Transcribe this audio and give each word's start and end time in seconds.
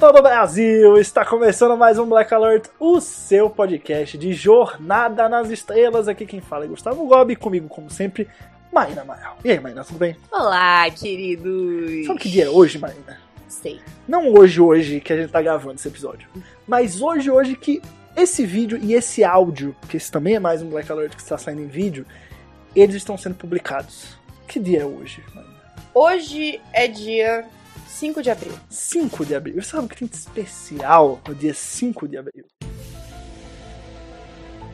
Todo 0.00 0.18
o 0.18 0.22
Brasil! 0.22 0.96
Está 0.96 1.26
começando 1.26 1.76
mais 1.76 1.98
um 1.98 2.06
Black 2.06 2.32
Alert, 2.32 2.68
o 2.80 3.02
seu 3.02 3.50
podcast 3.50 4.16
de 4.16 4.32
Jornada 4.32 5.28
nas 5.28 5.50
Estrelas. 5.50 6.08
Aqui 6.08 6.24
quem 6.24 6.40
fala 6.40 6.64
é 6.64 6.68
Gustavo 6.68 7.06
Gobi, 7.06 7.36
comigo, 7.36 7.68
como 7.68 7.90
sempre, 7.90 8.26
Marina 8.72 9.02
Amaral. 9.02 9.36
E 9.44 9.50
aí, 9.50 9.60
Marina, 9.60 9.84
tudo 9.84 9.98
bem? 9.98 10.16
Olá, 10.32 10.90
queridos. 10.90 12.06
Sabe 12.06 12.18
que 12.18 12.30
dia 12.30 12.46
é 12.46 12.48
hoje, 12.48 12.78
Marina? 12.78 13.20
Sei. 13.46 13.78
Não 14.08 14.32
hoje, 14.32 14.58
hoje, 14.58 15.00
que 15.02 15.12
a 15.12 15.16
gente 15.18 15.30
tá 15.30 15.42
gravando 15.42 15.74
esse 15.74 15.88
episódio, 15.88 16.26
mas 16.66 17.02
hoje, 17.02 17.30
hoje 17.30 17.54
que 17.54 17.82
esse 18.16 18.46
vídeo 18.46 18.78
e 18.82 18.94
esse 18.94 19.22
áudio, 19.22 19.76
que 19.86 19.98
esse 19.98 20.10
também 20.10 20.36
é 20.36 20.40
mais 20.40 20.62
um 20.62 20.70
Black 20.70 20.90
Alert 20.90 21.14
que 21.14 21.20
está 21.20 21.36
saindo 21.36 21.60
em 21.60 21.68
vídeo, 21.68 22.06
eles 22.74 22.96
estão 22.96 23.18
sendo 23.18 23.34
publicados. 23.34 24.16
Que 24.48 24.58
dia 24.58 24.80
é 24.80 24.86
hoje, 24.86 25.22
Marina? 25.34 25.60
Hoje 25.92 26.58
é 26.72 26.88
dia 26.88 27.44
5 27.90 28.22
de 28.22 28.30
abril. 28.30 28.52
5 28.68 29.26
de 29.26 29.34
abril. 29.34 29.60
Sabe 29.62 29.84
o 29.84 29.88
que 29.88 29.96
tem 29.96 30.08
de 30.08 30.16
especial 30.16 31.20
no 31.26 31.34
dia 31.34 31.52
5 31.52 32.08
de 32.08 32.16
abril? 32.16 32.44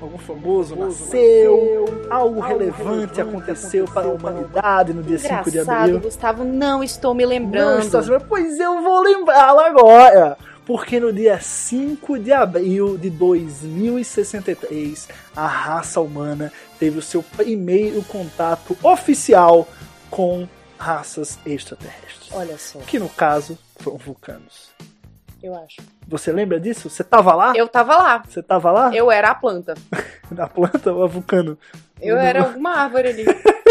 Algum 0.01 0.19
famoso 0.19 0.77
nasceu, 0.77 1.87
algo 2.11 2.41
relevante 2.41 3.19
aconteceu 3.19 3.87
para 3.87 4.07
a 4.07 4.11
humanidade 4.13 4.93
no 4.93 5.03
dia 5.03 5.19
5 5.19 5.51
de 5.51 5.59
Engraçado, 5.59 5.85
abril. 5.85 6.01
Gustavo, 6.01 6.45
não 6.45 6.85
estou 6.85 7.15
me 7.15 7.23
Não 7.23 7.31
lembrando. 7.31 7.81
está 7.81 8.03
se 8.03 8.11
lembrando? 8.11 8.29
Pois 8.29 8.61
eu 8.61 8.83
vou 8.83 9.01
lembrá-lo 9.01 9.61
agora. 9.61 10.37
Porque 10.67 11.01
no 11.01 11.11
dia 11.13 11.41
5 11.41 12.19
de 12.19 12.33
abril 12.33 12.99
de 12.99 13.09
2063, 13.09 15.09
a 15.35 15.47
raça 15.47 16.01
humana 16.01 16.53
teve 16.79 16.99
o 16.99 17.03
seu 17.03 17.23
primeiro 17.23 18.03
contato 18.03 18.77
oficial 18.83 19.67
com 20.11 20.47
raças 20.79 21.39
extraterrestres. 21.47 22.31
Olha 22.33 22.57
só, 22.59 22.79
Que 22.81 22.99
no 22.99 23.09
caso 23.09 23.59
foram 23.79 23.99
vulcanos. 23.99 24.71
eu 25.43 25.55
acho. 25.55 25.77
Você 26.09 26.31
lembra 26.33 26.59
disso? 26.61 26.89
Você 26.91 27.03
tava 27.05 27.35
lá? 27.35 27.53
Eu 27.57 27.69
tava 27.69 27.97
lá. 27.97 28.23
Você 28.29 28.43
tava 28.43 28.71
lá? 28.71 28.95
Eu 28.95 29.11
era 29.11 29.31
a 29.31 29.35
planta. 29.35 29.75
Na 30.31 30.49
planta 30.49 30.93
ou 30.93 31.05
a 31.05 31.07
vulcano? 31.07 31.57
Eu 32.01 32.17
era 32.17 32.43
alguma 32.43 32.71
árvore 32.77 33.09
ali. 33.09 33.25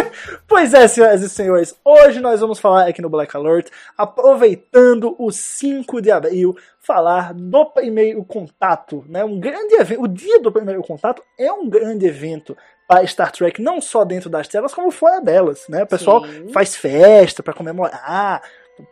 Pois 0.48 0.74
é, 0.74 0.88
senhoras 0.88 1.22
e 1.22 1.30
senhores, 1.30 1.76
hoje 1.84 2.22
nós 2.22 2.40
vamos 2.40 2.58
falar 2.58 2.88
aqui 2.88 3.02
no 3.02 3.10
Black 3.10 3.36
Alert, 3.36 3.68
aproveitando 3.98 5.14
o 5.20 5.30
5 5.32 6.02
de 6.02 6.10
abril, 6.10 6.58
falar 6.80 7.34
do 7.34 7.66
primeiro 7.66 8.24
contato, 8.24 9.04
né? 9.08 9.24
Um 9.26 9.40
grande 9.40 9.76
evento. 9.76 10.02
O 10.02 10.08
dia 10.08 10.40
do 10.40 10.52
primeiro 10.52 10.82
contato 10.82 11.22
é 11.38 11.52
um 11.52 11.70
grande 11.70 12.06
evento 12.08 12.56
para 12.88 13.06
Star 13.08 13.32
Trek, 13.32 13.62
não 13.62 13.82
só 13.82 14.04
dentro 14.04 14.30
das 14.30 14.48
telas, 14.48 14.74
como 14.74 14.92
fora 14.92 15.20
delas, 15.22 15.66
né? 15.70 15.84
O 15.84 15.88
pessoal 15.88 16.26
Sim. 16.26 16.50
faz 16.50 16.76
festa 16.76 17.42
para 17.42 17.54
comemorar, 17.54 18.42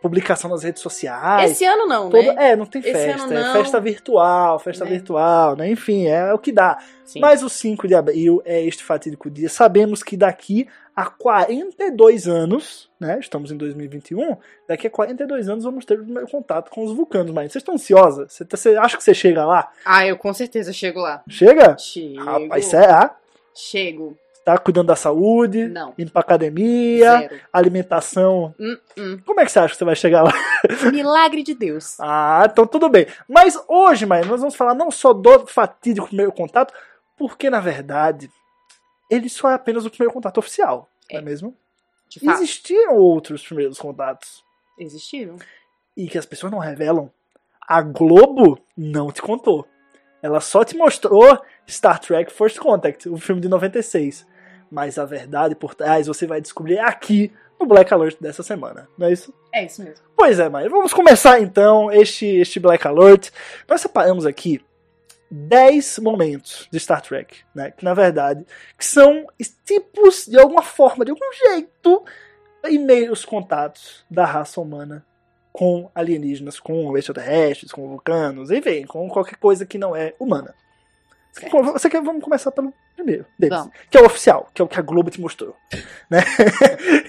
publicação 0.00 0.48
nas 0.50 0.62
redes 0.62 0.80
sociais. 0.82 1.52
Esse 1.52 1.64
ano 1.64 1.86
não, 1.86 2.08
Todo- 2.10 2.32
né? 2.32 2.52
É, 2.52 2.56
não 2.56 2.64
tem 2.66 2.80
Esse 2.80 2.92
festa, 2.92 3.34
é 3.34 3.42
não. 3.42 3.52
festa 3.52 3.78
virtual, 3.80 4.58
festa 4.58 4.84
Né? 4.84 4.90
virtual, 4.90 5.56
né? 5.56 5.68
Enfim, 5.70 6.06
é 6.06 6.32
o 6.32 6.38
que 6.38 6.50
dá. 6.50 6.78
Sim. 7.04 7.20
Mas 7.20 7.42
o 7.42 7.48
5 7.50 7.86
de 7.86 7.94
abril 7.94 8.40
é 8.44 8.62
este 8.64 8.82
fatídico 8.82 9.30
dia. 9.30 9.48
Sabemos 9.48 10.02
que 10.02 10.16
daqui 10.16 10.66
a 10.96 11.06
42 11.06 12.26
anos, 12.26 12.88
né? 12.98 13.18
Estamos 13.20 13.50
em 13.50 13.56
2021, 13.56 14.36
daqui 14.68 14.86
a 14.86 14.90
42 14.90 15.48
anos 15.48 15.64
vamos 15.64 15.84
ter 15.84 16.00
o 16.00 16.04
primeiro 16.04 16.28
contato 16.28 16.70
com 16.70 16.84
os 16.84 16.92
vulcanos. 16.96 17.32
Mas 17.32 17.52
vocês 17.52 17.60
estão 17.62 17.74
ansiosa? 17.74 18.26
Você, 18.28 18.44
você 18.50 18.76
acha 18.76 18.96
que 18.96 19.04
você 19.04 19.12
chega 19.14 19.44
lá? 19.44 19.70
Ah, 19.84 20.06
eu 20.06 20.16
com 20.16 20.32
certeza 20.32 20.72
chego 20.72 21.00
lá. 21.00 21.22
Chega? 21.28 21.76
Chego. 21.78 22.22
Rapaz, 22.24 22.64
será? 22.66 23.16
Chego. 23.54 24.16
Tá 24.44 24.58
cuidando 24.58 24.88
da 24.88 24.96
saúde? 24.96 25.68
Não. 25.68 25.94
Indo 25.96 26.10
pra 26.10 26.20
academia? 26.20 27.10
Zero. 27.20 27.40
Alimentação? 27.50 28.54
Hum, 28.60 28.76
hum. 28.98 29.18
Como 29.24 29.40
é 29.40 29.44
que 29.46 29.50
você 29.52 29.58
acha 29.58 29.72
que 29.72 29.78
você 29.78 29.84
vai 29.86 29.96
chegar 29.96 30.22
lá? 30.22 30.32
Milagre 30.92 31.42
de 31.42 31.54
Deus. 31.54 31.96
Ah, 31.98 32.46
então 32.50 32.66
tudo 32.66 32.90
bem. 32.90 33.06
Mas 33.26 33.58
hoje, 33.66 34.04
mãe, 34.04 34.22
nós 34.24 34.40
vamos 34.40 34.54
falar 34.54 34.74
não 34.74 34.90
só 34.90 35.14
do 35.14 35.46
fatídico 35.46 36.08
primeiro 36.08 36.30
contato, 36.30 36.74
porque 37.16 37.48
na 37.48 37.60
verdade 37.60 38.30
ele 39.10 39.30
só 39.30 39.48
é 39.50 39.54
apenas 39.54 39.86
o 39.86 39.90
primeiro 39.90 40.12
contato 40.12 40.36
oficial, 40.38 40.88
não 41.10 41.18
é 41.18 41.22
É. 41.22 41.24
mesmo? 41.24 41.56
Existiram 42.22 42.96
outros 42.96 43.42
primeiros 43.44 43.78
contatos 43.78 44.44
Existiram. 44.78 45.36
e 45.96 46.06
que 46.06 46.18
as 46.18 46.26
pessoas 46.26 46.52
não 46.52 46.58
revelam. 46.58 47.10
A 47.66 47.80
Globo 47.80 48.58
não 48.76 49.10
te 49.10 49.22
contou. 49.22 49.66
Ela 50.22 50.40
só 50.40 50.64
te 50.64 50.76
mostrou 50.76 51.40
Star 51.68 51.98
Trek 51.98 52.32
First 52.32 52.58
Contact, 52.58 53.08
o 53.08 53.16
filme 53.16 53.40
de 53.40 53.48
96. 53.48 54.26
Mas 54.70 54.98
a 54.98 55.04
verdade 55.04 55.54
por 55.54 55.74
trás 55.74 56.06
você 56.06 56.26
vai 56.26 56.40
descobrir 56.40 56.78
aqui 56.78 57.32
no 57.58 57.66
Black 57.66 57.92
Alert 57.92 58.16
dessa 58.20 58.42
semana, 58.42 58.88
não 58.98 59.06
é 59.06 59.12
isso? 59.12 59.32
É 59.52 59.64
isso 59.64 59.82
mesmo. 59.82 60.04
Pois 60.16 60.38
é, 60.38 60.48
mas 60.48 60.70
vamos 60.70 60.92
começar 60.92 61.40
então 61.40 61.90
este, 61.92 62.26
este 62.26 62.58
Black 62.58 62.86
Alert. 62.86 63.30
Nós 63.68 63.80
separamos 63.80 64.26
aqui 64.26 64.64
10 65.30 65.98
momentos 66.00 66.68
de 66.70 66.78
Star 66.78 67.02
Trek, 67.02 67.38
né? 67.54 67.70
Que 67.70 67.84
na 67.84 67.94
verdade 67.94 68.44
que 68.78 68.84
são 68.84 69.26
tipos, 69.64 70.26
de 70.26 70.38
alguma 70.38 70.62
forma, 70.62 71.04
de 71.04 71.10
algum 71.10 71.32
jeito, 71.32 72.04
primeiros 72.62 73.24
contatos 73.24 74.04
da 74.10 74.24
raça 74.24 74.60
humana 74.60 75.04
com 75.52 75.88
alienígenas, 75.94 76.58
com 76.58 76.96
extraterrestres, 76.98 77.70
com 77.70 77.88
vulcanos, 77.88 78.50
enfim, 78.50 78.84
com 78.86 79.08
qualquer 79.08 79.36
coisa 79.36 79.64
que 79.64 79.78
não 79.78 79.94
é 79.94 80.14
humana. 80.18 80.54
Você 81.34 81.40
quer, 81.50 81.62
você 81.62 81.90
quer- 81.90 82.00
vamos 82.02 82.22
começar 82.22 82.50
pelo 82.52 82.72
primeiro 82.94 83.26
deles, 83.38 83.58
Vamos. 83.58 83.74
que 83.90 83.98
é 83.98 84.00
o 84.00 84.06
oficial, 84.06 84.48
que 84.54 84.62
é 84.62 84.64
o 84.64 84.68
que 84.68 84.78
a 84.78 84.82
Globo 84.82 85.10
te 85.10 85.20
mostrou. 85.20 85.56
Né? 86.08 86.20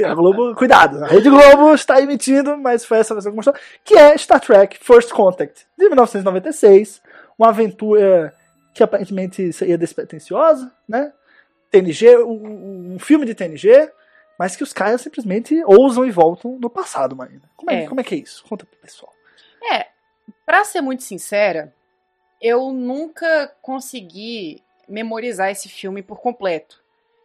a 0.04 0.16
Globo, 0.16 0.56
cuidado, 0.56 1.04
a 1.04 1.08
Rede 1.08 1.30
Globo 1.30 1.74
está 1.76 2.02
emitindo, 2.02 2.58
mas 2.58 2.84
foi 2.86 2.98
essa 2.98 3.14
versão 3.14 3.32
que 3.32 3.36
mostrou, 3.36 3.56
que 3.84 3.96
é 3.96 4.18
Star 4.18 4.40
Trek 4.42 4.78
First 4.82 5.12
Contact, 5.12 5.68
de 5.78 5.86
1996, 5.88 7.02
uma 7.38 7.50
aventura 7.50 8.34
que 8.74 8.82
aparentemente 8.84 9.54
seria 9.54 9.78
despretensiosa, 9.78 10.72
né? 10.88 11.14
TNG, 11.72 12.18
um, 12.18 12.94
um 12.96 13.00
filme 13.00 13.26
de 13.26 13.36
TNG, 13.36 13.92
mas 14.40 14.56
que 14.56 14.64
os 14.64 14.74
caras 14.74 15.02
simplesmente 15.02 15.62
ousam 15.66 16.06
e 16.06 16.12
voltam 16.12 16.58
no 16.60 16.70
passado, 16.70 17.16
Marina. 17.16 17.44
Como 17.56 17.70
é, 17.72 17.84
É. 17.84 17.88
como 17.88 18.00
é 18.02 18.04
que 18.04 18.16
é 18.16 18.18
isso? 18.18 18.44
Conta 18.48 18.66
pro 18.66 18.78
pessoal. 18.80 19.12
É, 19.72 19.88
pra 20.46 20.64
ser 20.66 20.82
muito 20.82 21.04
sincera, 21.04 21.74
eu 22.46 22.72
nunca 22.72 23.52
consegui 23.60 24.62
memorizar 24.88 25.50
esse 25.50 25.68
filme 25.68 26.04
por 26.04 26.20
completo. 26.20 26.80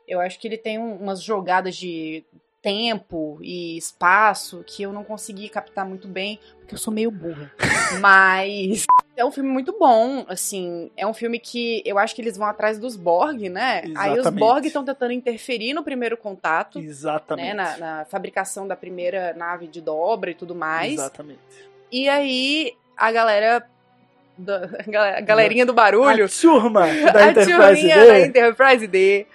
Eu 0.09 0.19
acho 0.19 0.39
que 0.41 0.49
ele 0.49 0.57
tem 0.57 0.79
um- 0.79 0.97
umas 0.97 1.23
jogadas 1.23 1.77
de 1.77 2.25
tempo 2.63 3.39
e 3.43 3.77
espaço 3.77 4.65
que 4.67 4.83
eu 4.83 4.93
não 4.93 5.05
consegui 5.05 5.49
captar 5.51 5.87
muito 5.87 6.09
bem, 6.09 6.39
porque 6.59 6.75
eu 6.75 6.79
sou 6.79 6.93
meio 6.93 7.11
burra. 7.11 7.53
Mas 8.01 8.87
é 9.15 9.23
um 9.25 9.31
filme 9.31 9.51
muito 9.51 9.79
bom, 9.79 10.25
assim, 10.27 10.91
é 10.97 11.07
um 11.07 11.13
filme 11.15 11.39
que 11.39 11.83
eu 11.85 11.99
acho 11.99 12.15
que 12.15 12.23
eles 12.23 12.37
vão 12.39 12.47
atrás 12.47 12.79
dos 12.79 12.97
Borg, 12.97 13.49
né? 13.51 13.83
Aí 13.97 14.13
os 14.13 14.19
Exatamente. 14.21 14.41
Borg 14.41 14.65
estão 14.67 14.85
tentando 14.85 15.13
interferir 15.13 15.75
no 15.75 15.83
primeiro 15.85 16.17
contato, 16.17 16.79
Exatamente. 16.79 17.47
né, 17.47 17.55
na, 17.55 17.77
na 17.79 18.05
fabricação 18.07 18.67
da 18.67 18.77
primeira 18.77 19.35
nave 19.35 19.67
de 19.67 19.81
dobra 19.83 20.31
e 20.31 20.35
tudo 20.35 20.55
mais. 20.55 20.95
Exatamente. 20.95 21.41
E 21.93 22.09
aí, 22.09 22.75
a 22.97 23.13
galera. 23.13 23.69
Da- 24.37 24.69
a 25.17 25.21
galerinha 25.21 25.65
do 25.67 25.73
barulho, 25.73 26.25
A 26.25 26.29
turma 26.29 26.87
da 27.13 27.21
a 27.27 27.31
Enterprise 27.31 27.83
D. 27.83 28.07
da 28.07 28.21
Enterprise 28.21 28.87
D, 28.87 29.27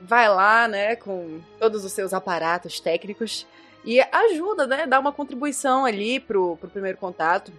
vai 0.00 0.28
lá, 0.28 0.68
né, 0.68 0.96
com 0.96 1.40
todos 1.58 1.84
os 1.84 1.92
seus 1.92 2.12
aparatos 2.14 2.80
técnicos 2.80 3.46
e 3.84 4.00
ajuda, 4.00 4.66
né, 4.66 4.86
dá 4.86 4.98
uma 4.98 5.12
contribuição 5.12 5.84
ali 5.84 6.20
pro, 6.20 6.56
pro 6.56 6.68
primeiro 6.68 6.98
contato. 6.98 7.52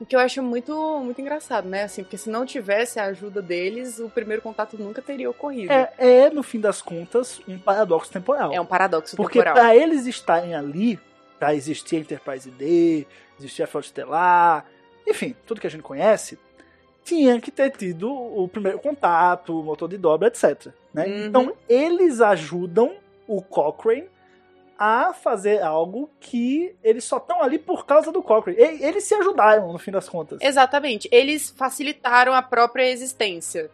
O 0.00 0.04
que 0.04 0.16
eu 0.16 0.20
acho 0.20 0.42
muito, 0.42 0.74
muito 1.04 1.20
engraçado, 1.20 1.68
né? 1.68 1.84
Assim, 1.84 2.02
porque 2.02 2.18
se 2.18 2.28
não 2.28 2.44
tivesse 2.44 2.98
a 2.98 3.04
ajuda 3.04 3.40
deles, 3.40 4.00
o 4.00 4.10
primeiro 4.10 4.42
contato 4.42 4.76
nunca 4.76 5.00
teria 5.00 5.30
ocorrido. 5.30 5.72
É, 5.72 5.92
é, 5.98 6.30
no 6.30 6.42
fim 6.42 6.58
das 6.58 6.82
contas, 6.82 7.40
um 7.46 7.56
paradoxo 7.58 8.10
temporal. 8.10 8.52
É 8.52 8.60
um 8.60 8.66
paradoxo 8.66 9.16
Porque 9.16 9.38
temporal. 9.38 9.54
para 9.54 9.74
eles 9.76 10.06
estarem 10.06 10.52
ali, 10.52 10.98
para 11.38 11.54
existir 11.54 11.96
a 11.96 11.98
Enterprise 12.00 12.50
D, 12.50 13.06
existir 13.38 13.62
a 13.62 13.66
Frota 13.68 13.86
Estelar, 13.86 14.66
enfim, 15.06 15.34
tudo 15.46 15.60
que 15.60 15.66
a 15.66 15.70
gente 15.70 15.82
conhece, 15.82 16.38
tinha 17.04 17.40
que 17.40 17.50
ter 17.50 17.70
tido 17.70 18.10
o 18.12 18.48
primeiro 18.48 18.78
contato, 18.78 19.58
o 19.60 19.62
motor 19.62 19.88
de 19.88 19.98
dobra, 19.98 20.28
etc. 20.28 20.68
né? 20.92 21.04
Uhum. 21.06 21.24
Então, 21.26 21.52
eles 21.68 22.20
ajudam 22.20 22.94
o 23.26 23.42
Cochrane 23.42 24.08
a 24.78 25.12
fazer 25.14 25.62
algo 25.62 26.10
que 26.18 26.74
eles 26.82 27.04
só 27.04 27.18
estão 27.18 27.42
ali 27.42 27.58
por 27.58 27.86
causa 27.86 28.10
do 28.10 28.22
Cochrane. 28.22 28.58
E- 28.58 28.82
Eles 28.84 29.04
se 29.04 29.14
ajudaram, 29.14 29.72
no 29.72 29.78
fim 29.78 29.90
das 29.92 30.08
contas. 30.08 30.38
Exatamente. 30.42 31.08
Eles 31.12 31.50
facilitaram 31.50 32.32
a 32.34 32.42
própria 32.42 32.90
existência. 32.90 33.70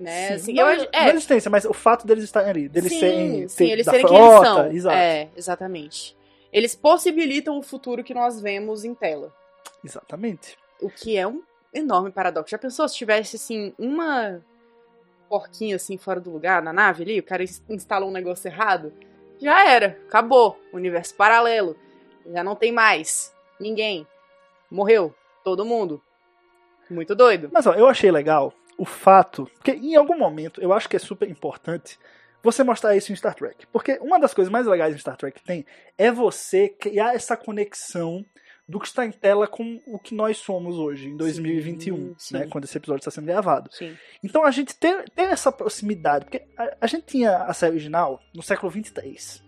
Né? 0.00 0.28
Sim. 0.28 0.34
Assim, 0.34 0.52
não, 0.54 0.68
eu, 0.68 0.76
não 0.78 0.84
é, 0.92 0.98
a 0.98 1.08
existência, 1.10 1.48
mas 1.50 1.64
o 1.64 1.72
fato 1.72 2.06
deles 2.06 2.24
estarem 2.24 2.50
ali, 2.50 2.68
deles 2.68 2.90
sim, 2.92 2.98
serem, 2.98 3.48
sim, 3.48 3.70
eles 3.70 3.84
serem 3.84 4.04
quem 4.04 4.16
eles 4.16 4.28
frota, 4.30 4.44
são. 4.54 4.72
exato, 4.72 4.96
É, 4.96 5.28
exatamente. 5.36 6.16
Eles 6.52 6.74
possibilitam 6.74 7.56
o 7.58 7.62
futuro 7.62 8.02
que 8.02 8.12
nós 8.12 8.40
vemos 8.40 8.84
em 8.84 8.94
tela. 8.94 9.32
exatamente. 9.84 10.56
O 10.82 10.90
que 10.90 11.16
é 11.16 11.26
um 11.26 11.42
enorme 11.72 12.10
paradoxo. 12.10 12.50
Já 12.50 12.58
pensou 12.58 12.86
se 12.88 12.96
tivesse, 12.96 13.36
assim, 13.36 13.72
uma 13.78 14.42
porquinha, 15.28 15.76
assim, 15.76 15.96
fora 15.96 16.20
do 16.20 16.30
lugar, 16.30 16.60
na 16.62 16.72
nave 16.72 17.02
ali, 17.02 17.18
o 17.20 17.22
cara 17.22 17.42
ins- 17.42 17.62
instalou 17.68 18.10
um 18.10 18.12
negócio 18.12 18.48
errado? 18.48 18.92
Já 19.40 19.66
era. 19.68 19.98
Acabou. 20.06 20.58
Universo 20.72 21.14
paralelo. 21.14 21.76
Já 22.26 22.44
não 22.44 22.54
tem 22.54 22.70
mais. 22.70 23.34
Ninguém. 23.58 24.06
Morreu. 24.70 25.14
Todo 25.42 25.64
mundo. 25.64 26.02
Muito 26.90 27.14
doido. 27.14 27.48
Mas 27.52 27.66
ó, 27.66 27.72
eu 27.74 27.88
achei 27.88 28.10
legal 28.10 28.52
o 28.76 28.84
fato, 28.84 29.48
porque 29.54 29.72
em 29.72 29.96
algum 29.96 30.16
momento 30.18 30.60
eu 30.60 30.72
acho 30.72 30.88
que 30.88 30.96
é 30.96 30.98
super 30.98 31.28
importante 31.28 31.98
você 32.42 32.62
mostrar 32.64 32.96
isso 32.96 33.12
em 33.12 33.16
Star 33.16 33.34
Trek. 33.34 33.66
Porque 33.68 33.98
uma 34.00 34.18
das 34.20 34.34
coisas 34.34 34.50
mais 34.52 34.66
legais 34.66 34.94
em 34.94 34.98
Star 34.98 35.16
Trek 35.16 35.42
tem 35.42 35.64
é 35.96 36.10
você 36.10 36.68
criar 36.68 37.14
essa 37.14 37.36
conexão 37.36 38.24
do 38.72 38.80
que 38.80 38.86
está 38.86 39.04
em 39.04 39.12
tela 39.12 39.46
com 39.46 39.78
o 39.86 39.98
que 39.98 40.14
nós 40.14 40.38
somos 40.38 40.78
hoje, 40.78 41.06
em 41.06 41.14
2021, 41.14 42.14
sim. 42.16 42.34
né, 42.34 42.46
quando 42.50 42.64
esse 42.64 42.78
episódio 42.78 43.00
está 43.00 43.10
sendo 43.10 43.26
gravado. 43.26 43.70
Sim. 43.70 43.94
Então 44.24 44.46
a 44.46 44.50
gente 44.50 44.74
tem, 44.74 45.04
tem 45.14 45.26
essa 45.26 45.52
proximidade, 45.52 46.24
porque 46.24 46.42
a, 46.56 46.76
a 46.80 46.86
gente 46.86 47.04
tinha 47.04 47.36
a 47.36 47.52
série 47.52 47.72
original 47.72 48.18
no 48.34 48.42
século 48.42 48.72
23, 48.72 49.44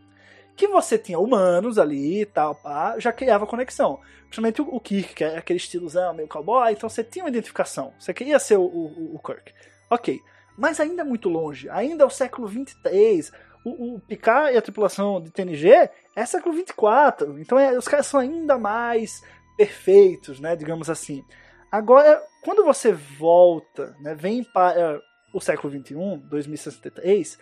que 0.54 0.68
você 0.68 0.98
tinha 0.98 1.18
humanos 1.18 1.78
ali 1.78 2.20
e 2.20 2.26
tal, 2.26 2.54
pá, 2.54 2.98
já 2.98 3.14
criava 3.14 3.46
conexão. 3.46 3.98
Principalmente 4.24 4.60
o, 4.60 4.74
o 4.74 4.78
Kirk, 4.78 5.14
que 5.14 5.24
é 5.24 5.38
aquele 5.38 5.56
estilozão 5.56 6.12
meio 6.12 6.28
cowboy, 6.28 6.70
então 6.70 6.86
você 6.86 7.02
tinha 7.02 7.24
uma 7.24 7.30
identificação. 7.30 7.94
Você 7.98 8.12
queria 8.12 8.38
ser 8.38 8.58
o, 8.58 8.64
o, 8.64 9.14
o 9.14 9.18
Kirk. 9.20 9.54
Ok. 9.88 10.20
Mas 10.54 10.78
ainda 10.80 11.00
é 11.00 11.04
muito 11.04 11.30
longe, 11.30 11.66
ainda 11.70 12.04
é 12.04 12.06
o 12.06 12.10
século 12.10 12.46
23. 12.46 13.32
O, 13.64 13.94
o 13.94 14.00
Picard 14.00 14.54
e 14.54 14.58
a 14.58 14.62
tripulação 14.62 15.20
de 15.20 15.30
TNG 15.30 15.90
é 16.14 16.26
século 16.26 16.54
24. 16.54 17.38
Então 17.40 17.58
é, 17.58 17.76
os 17.76 17.88
caras 17.88 18.06
são 18.06 18.20
ainda 18.20 18.58
mais 18.58 19.22
perfeitos, 19.56 20.38
né, 20.40 20.54
digamos 20.54 20.90
assim. 20.90 21.24
Agora, 21.70 22.22
quando 22.42 22.64
você 22.64 22.92
volta, 22.92 23.96
né, 24.00 24.14
vem 24.14 24.44
para 24.44 25.00
o 25.32 25.40
século 25.40 25.72
XXI, 25.72 25.94
2063, 26.28 27.38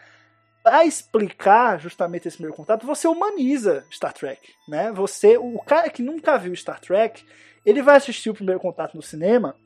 para 0.62 0.84
explicar 0.84 1.78
justamente 1.80 2.28
esse 2.28 2.36
primeiro 2.36 2.56
contato, 2.56 2.86
você 2.86 3.08
humaniza 3.08 3.84
Star 3.90 4.12
Trek, 4.12 4.40
né? 4.68 4.92
Você, 4.92 5.36
o 5.36 5.58
cara 5.58 5.90
que 5.90 6.02
nunca 6.02 6.38
viu 6.38 6.54
Star 6.54 6.80
Trek, 6.80 7.24
ele 7.66 7.82
vai 7.82 7.96
assistir 7.96 8.30
o 8.30 8.34
primeiro 8.34 8.60
contato 8.60 8.94
no 8.94 9.02
cinema 9.02 9.56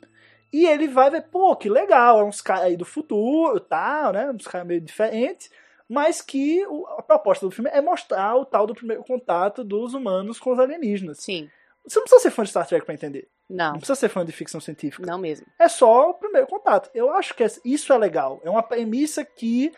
e 0.52 0.66
ele 0.66 0.88
vai 0.88 1.10
ver, 1.10 1.22
pô, 1.28 1.54
que 1.54 1.68
legal, 1.68 2.20
é 2.20 2.24
uns 2.24 2.40
caras 2.40 2.64
aí 2.64 2.76
do 2.76 2.84
futuro, 2.84 3.60
tal, 3.60 4.12
né? 4.12 4.30
Uns 4.30 4.46
caras 4.46 4.66
meio 4.66 4.80
diferentes, 4.80 5.50
mas 5.88 6.20
que 6.20 6.62
a 6.96 7.02
proposta 7.02 7.46
do 7.46 7.52
filme 7.52 7.70
é 7.72 7.80
mostrar 7.80 8.36
o 8.36 8.44
tal 8.44 8.66
do 8.66 8.74
primeiro 8.74 9.04
contato 9.04 9.62
dos 9.62 9.94
humanos 9.94 10.38
com 10.38 10.52
os 10.52 10.58
alienígenas. 10.58 11.18
Sim. 11.18 11.48
Você 11.86 11.98
não 11.98 12.04
precisa 12.04 12.22
ser 12.22 12.30
fã 12.30 12.42
de 12.42 12.50
Star 12.50 12.66
Trek 12.66 12.84
para 12.84 12.94
entender. 12.94 13.28
Não. 13.48 13.72
Não 13.72 13.78
precisa 13.78 13.94
ser 13.94 14.08
fã 14.08 14.24
de 14.24 14.32
ficção 14.32 14.60
científica. 14.60 15.06
Não 15.06 15.18
mesmo. 15.18 15.46
É 15.58 15.68
só 15.68 16.10
o 16.10 16.14
primeiro 16.14 16.48
contato. 16.48 16.90
Eu 16.92 17.10
acho 17.12 17.34
que 17.34 17.46
isso 17.64 17.92
é 17.92 17.98
legal. 17.98 18.40
É 18.42 18.50
uma 18.50 18.62
premissa 18.62 19.24
que 19.24 19.72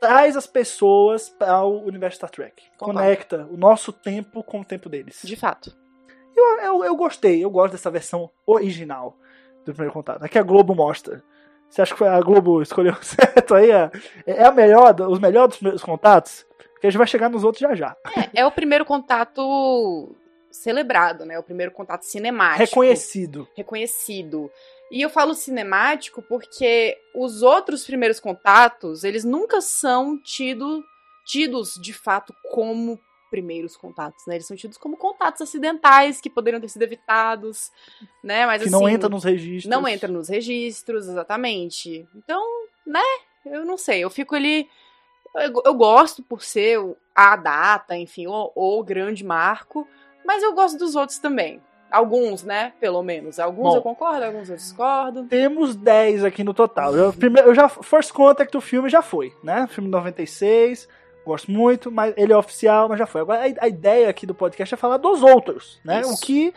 traz 0.00 0.36
as 0.36 0.46
pessoas 0.46 1.28
para 1.28 1.62
o 1.62 1.84
universo 1.84 2.16
Star 2.16 2.30
Trek. 2.30 2.62
Concordo. 2.78 3.00
Conecta 3.00 3.48
o 3.50 3.56
nosso 3.56 3.92
tempo 3.92 4.42
com 4.42 4.60
o 4.60 4.64
tempo 4.64 4.88
deles. 4.88 5.20
De 5.22 5.36
fato. 5.36 5.76
Eu, 6.34 6.58
eu, 6.60 6.84
eu 6.84 6.96
gostei. 6.96 7.44
Eu 7.44 7.50
gosto 7.50 7.72
dessa 7.72 7.90
versão 7.90 8.30
original 8.46 9.18
do 9.64 9.72
primeiro 9.72 9.92
contato. 9.92 10.24
É 10.24 10.28
que 10.28 10.38
a 10.38 10.42
Globo 10.42 10.74
mostra. 10.74 11.22
Você 11.72 11.80
acha 11.80 11.94
que 11.94 12.04
a 12.04 12.20
Globo 12.20 12.60
escolheu 12.62 12.94
certo 13.00 13.54
aí? 13.54 13.70
É, 13.70 13.90
é 14.26 14.44
a 14.44 14.52
melhor, 14.52 14.94
os 15.00 15.18
melhores 15.18 15.48
dos 15.48 15.56
primeiros 15.56 15.82
contatos? 15.82 16.46
Porque 16.74 16.86
a 16.86 16.90
gente 16.90 16.98
vai 16.98 17.06
chegar 17.06 17.30
nos 17.30 17.44
outros 17.44 17.60
já 17.60 17.74
já. 17.74 17.96
É, 18.14 18.40
é 18.42 18.46
o 18.46 18.52
primeiro 18.52 18.84
contato 18.84 20.14
celebrado, 20.50 21.24
né? 21.24 21.38
O 21.38 21.42
primeiro 21.42 21.72
contato 21.72 22.02
cinemático. 22.02 22.58
Reconhecido. 22.58 23.48
reconhecido. 23.56 24.50
E 24.90 25.00
eu 25.00 25.08
falo 25.08 25.34
cinemático 25.34 26.20
porque 26.20 26.94
os 27.14 27.42
outros 27.42 27.86
primeiros 27.86 28.20
contatos, 28.20 29.04
eles 29.04 29.24
nunca 29.24 29.62
são 29.62 30.18
tido, 30.18 30.84
tidos 31.24 31.80
de 31.80 31.94
fato 31.94 32.34
como 32.50 33.00
primeiros 33.32 33.78
contatos, 33.78 34.26
né? 34.26 34.34
Eles 34.34 34.46
são 34.46 34.54
tidos 34.54 34.76
como 34.76 34.94
contatos 34.94 35.40
acidentais 35.40 36.20
que 36.20 36.28
poderiam 36.28 36.60
ter 36.60 36.68
sido 36.68 36.82
evitados, 36.82 37.72
né? 38.22 38.44
Mas 38.44 38.62
Que 38.62 38.68
assim, 38.68 38.78
não 38.78 38.86
entra 38.86 39.08
nos 39.08 39.24
registros. 39.24 39.70
não 39.70 39.88
entra 39.88 40.06
nos 40.06 40.28
registros, 40.28 41.08
exatamente. 41.08 42.06
Então, 42.14 42.44
né? 42.86 43.00
Eu 43.46 43.64
não 43.64 43.78
sei, 43.78 44.04
eu 44.04 44.10
fico 44.10 44.36
ali. 44.36 44.68
Eu, 45.34 45.62
eu 45.64 45.74
gosto 45.74 46.22
por 46.22 46.42
ser 46.42 46.78
a 47.14 47.34
data, 47.36 47.96
enfim, 47.96 48.26
o, 48.26 48.52
o 48.54 48.84
grande 48.84 49.24
marco, 49.24 49.88
mas 50.26 50.42
eu 50.42 50.52
gosto 50.52 50.76
dos 50.78 50.94
outros 50.94 51.18
também. 51.18 51.58
Alguns, 51.90 52.42
né? 52.42 52.74
Pelo 52.80 53.02
menos. 53.02 53.38
Alguns 53.38 53.70
Bom. 53.70 53.76
eu 53.76 53.82
concordo, 53.82 54.24
alguns 54.24 54.50
eu 54.50 54.56
discordo. 54.56 55.24
Temos 55.24 55.74
10 55.74 56.24
aqui 56.24 56.44
no 56.44 56.52
total. 56.52 56.94
Eu, 56.94 57.12
primeiro, 57.14 57.48
eu 57.48 57.54
já. 57.54 57.66
First 57.68 58.12
Contact, 58.12 58.54
o 58.56 58.60
filme 58.60 58.88
já 58.90 59.00
foi, 59.02 59.34
né? 59.42 59.66
Filme 59.68 59.88
de 59.88 59.92
96. 59.92 60.86
Gosto 61.24 61.50
muito, 61.50 61.90
mas 61.90 62.12
ele 62.16 62.32
é 62.32 62.36
oficial, 62.36 62.88
mas 62.88 62.98
já 62.98 63.06
foi. 63.06 63.20
Agora 63.20 63.42
a, 63.60 63.68
ideia 63.68 64.08
aqui 64.08 64.26
do 64.26 64.34
podcast 64.34 64.74
é 64.74 64.76
falar 64.76 64.96
dos 64.96 65.22
outros, 65.22 65.80
né? 65.84 66.00
Isso. 66.00 66.12
O 66.12 66.18
que. 66.18 66.54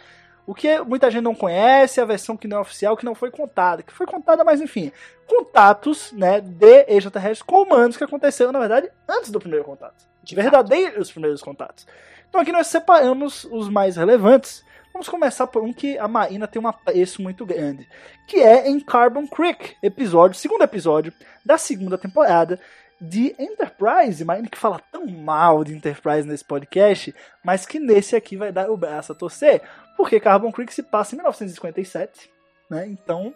O 0.47 0.53
que 0.53 0.79
muita 0.81 1.09
gente 1.09 1.23
não 1.23 1.33
conhece, 1.33 1.99
a 1.99 2.05
versão 2.05 2.37
que 2.37 2.47
não 2.47 2.57
é 2.57 2.61
oficial, 2.61 2.95
que 2.95 3.03
não 3.03 3.15
foi 3.15 3.31
contada. 3.31 3.81
Que 3.81 3.91
foi 3.91 4.05
contada, 4.05 4.43
mas 4.43 4.61
enfim. 4.61 4.91
Contatos, 5.25 6.11
né, 6.11 6.39
de 6.39 6.85
extraterrestres 6.87 7.41
com 7.41 7.63
humanos 7.63 7.97
que 7.97 8.03
aconteceram, 8.03 8.51
na 8.51 8.59
verdade, 8.59 8.91
antes 9.09 9.31
do 9.31 9.39
primeiro 9.39 9.65
contato. 9.65 10.05
De 10.21 10.35
verdadeiros 10.35 11.11
primeiros 11.11 11.41
contatos. 11.41 11.87
Então 12.29 12.39
aqui 12.39 12.51
nós 12.51 12.67
separamos 12.67 13.45
os 13.45 13.69
mais 13.69 13.97
relevantes. 13.97 14.63
Vamos 14.93 15.09
começar 15.09 15.47
por 15.47 15.63
um 15.63 15.73
que 15.73 15.97
a 15.97 16.07
Marina 16.07 16.47
tem 16.47 16.61
um 16.61 16.67
apreço 16.67 17.21
muito 17.23 17.43
grande, 17.43 17.87
que 18.27 18.37
é 18.37 18.69
em 18.69 18.79
Carbon 18.79 19.27
Creek, 19.27 19.75
episódio, 19.81 20.39
segundo 20.39 20.63
episódio 20.63 21.11
da 21.43 21.57
segunda 21.57 21.97
temporada 21.97 22.59
de 22.99 23.35
Enterprise. 23.37 24.23
Marina 24.23 24.49
que 24.49 24.57
fala 24.57 24.79
tão 24.91 25.05
mal 25.05 25.63
de 25.63 25.75
Enterprise 25.75 26.27
nesse 26.27 26.45
podcast, 26.45 27.13
mas 27.43 27.65
que 27.65 27.79
nesse 27.79 28.15
aqui 28.15 28.37
vai 28.37 28.51
dar 28.51 28.69
o 28.69 28.77
braço 28.77 29.11
a 29.11 29.15
torcer, 29.15 29.61
porque 29.97 30.19
Carbon 30.19 30.51
Creek 30.51 30.73
se 30.73 30.83
passa 30.83 31.15
em 31.15 31.17
1957, 31.17 32.31
né? 32.69 32.87
Então, 32.87 33.33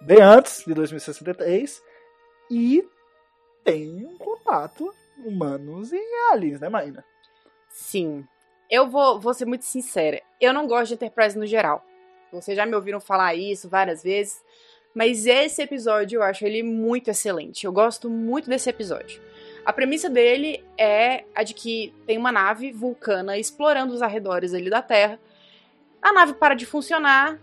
bem 0.00 0.20
antes 0.20 0.64
de 0.64 0.74
2063 0.74 1.80
e 2.50 2.84
tem 3.64 4.04
um 4.04 4.16
contato 4.18 4.92
humanos 5.24 5.92
e 5.92 6.00
aliens, 6.32 6.60
né, 6.60 6.68
Marina? 6.68 7.04
Sim. 7.68 8.26
Eu 8.70 8.88
vou, 8.88 9.20
vou 9.20 9.34
ser 9.34 9.44
muito 9.44 9.64
sincera. 9.64 10.20
Eu 10.40 10.52
não 10.52 10.66
gosto 10.66 10.88
de 10.88 10.94
Enterprise 10.94 11.38
no 11.38 11.46
geral. 11.46 11.84
Vocês 12.32 12.56
já 12.56 12.64
me 12.64 12.74
ouviram 12.74 13.00
falar 13.00 13.34
isso 13.34 13.68
várias 13.68 14.02
vezes. 14.02 14.42
Mas 14.94 15.24
esse 15.26 15.62
episódio 15.62 16.18
eu 16.18 16.22
acho 16.22 16.44
ele 16.44 16.62
muito 16.62 17.08
excelente. 17.10 17.64
Eu 17.64 17.72
gosto 17.72 18.10
muito 18.10 18.48
desse 18.50 18.68
episódio. 18.68 19.22
A 19.64 19.72
premissa 19.72 20.10
dele 20.10 20.62
é 20.76 21.24
a 21.34 21.42
de 21.42 21.54
que 21.54 21.94
tem 22.06 22.18
uma 22.18 22.32
nave 22.32 22.72
vulcana 22.72 23.38
explorando 23.38 23.94
os 23.94 24.02
arredores 24.02 24.52
ali 24.52 24.68
da 24.68 24.82
Terra. 24.82 25.18
A 26.02 26.12
nave 26.12 26.34
para 26.34 26.54
de 26.54 26.66
funcionar 26.66 27.38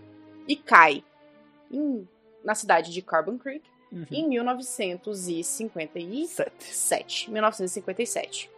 e 0.47 0.55
cai 0.55 1.03
em- 1.71 2.07
na 2.43 2.53
cidade 2.55 2.91
de 2.91 3.01
Carbon 3.01 3.37
Creek 3.37 3.63
Uhum. 3.91 4.05
em 4.11 4.27
1957. 4.27 6.27
Sete. 6.27 6.75
7, 6.75 7.31
1957. 7.31 8.49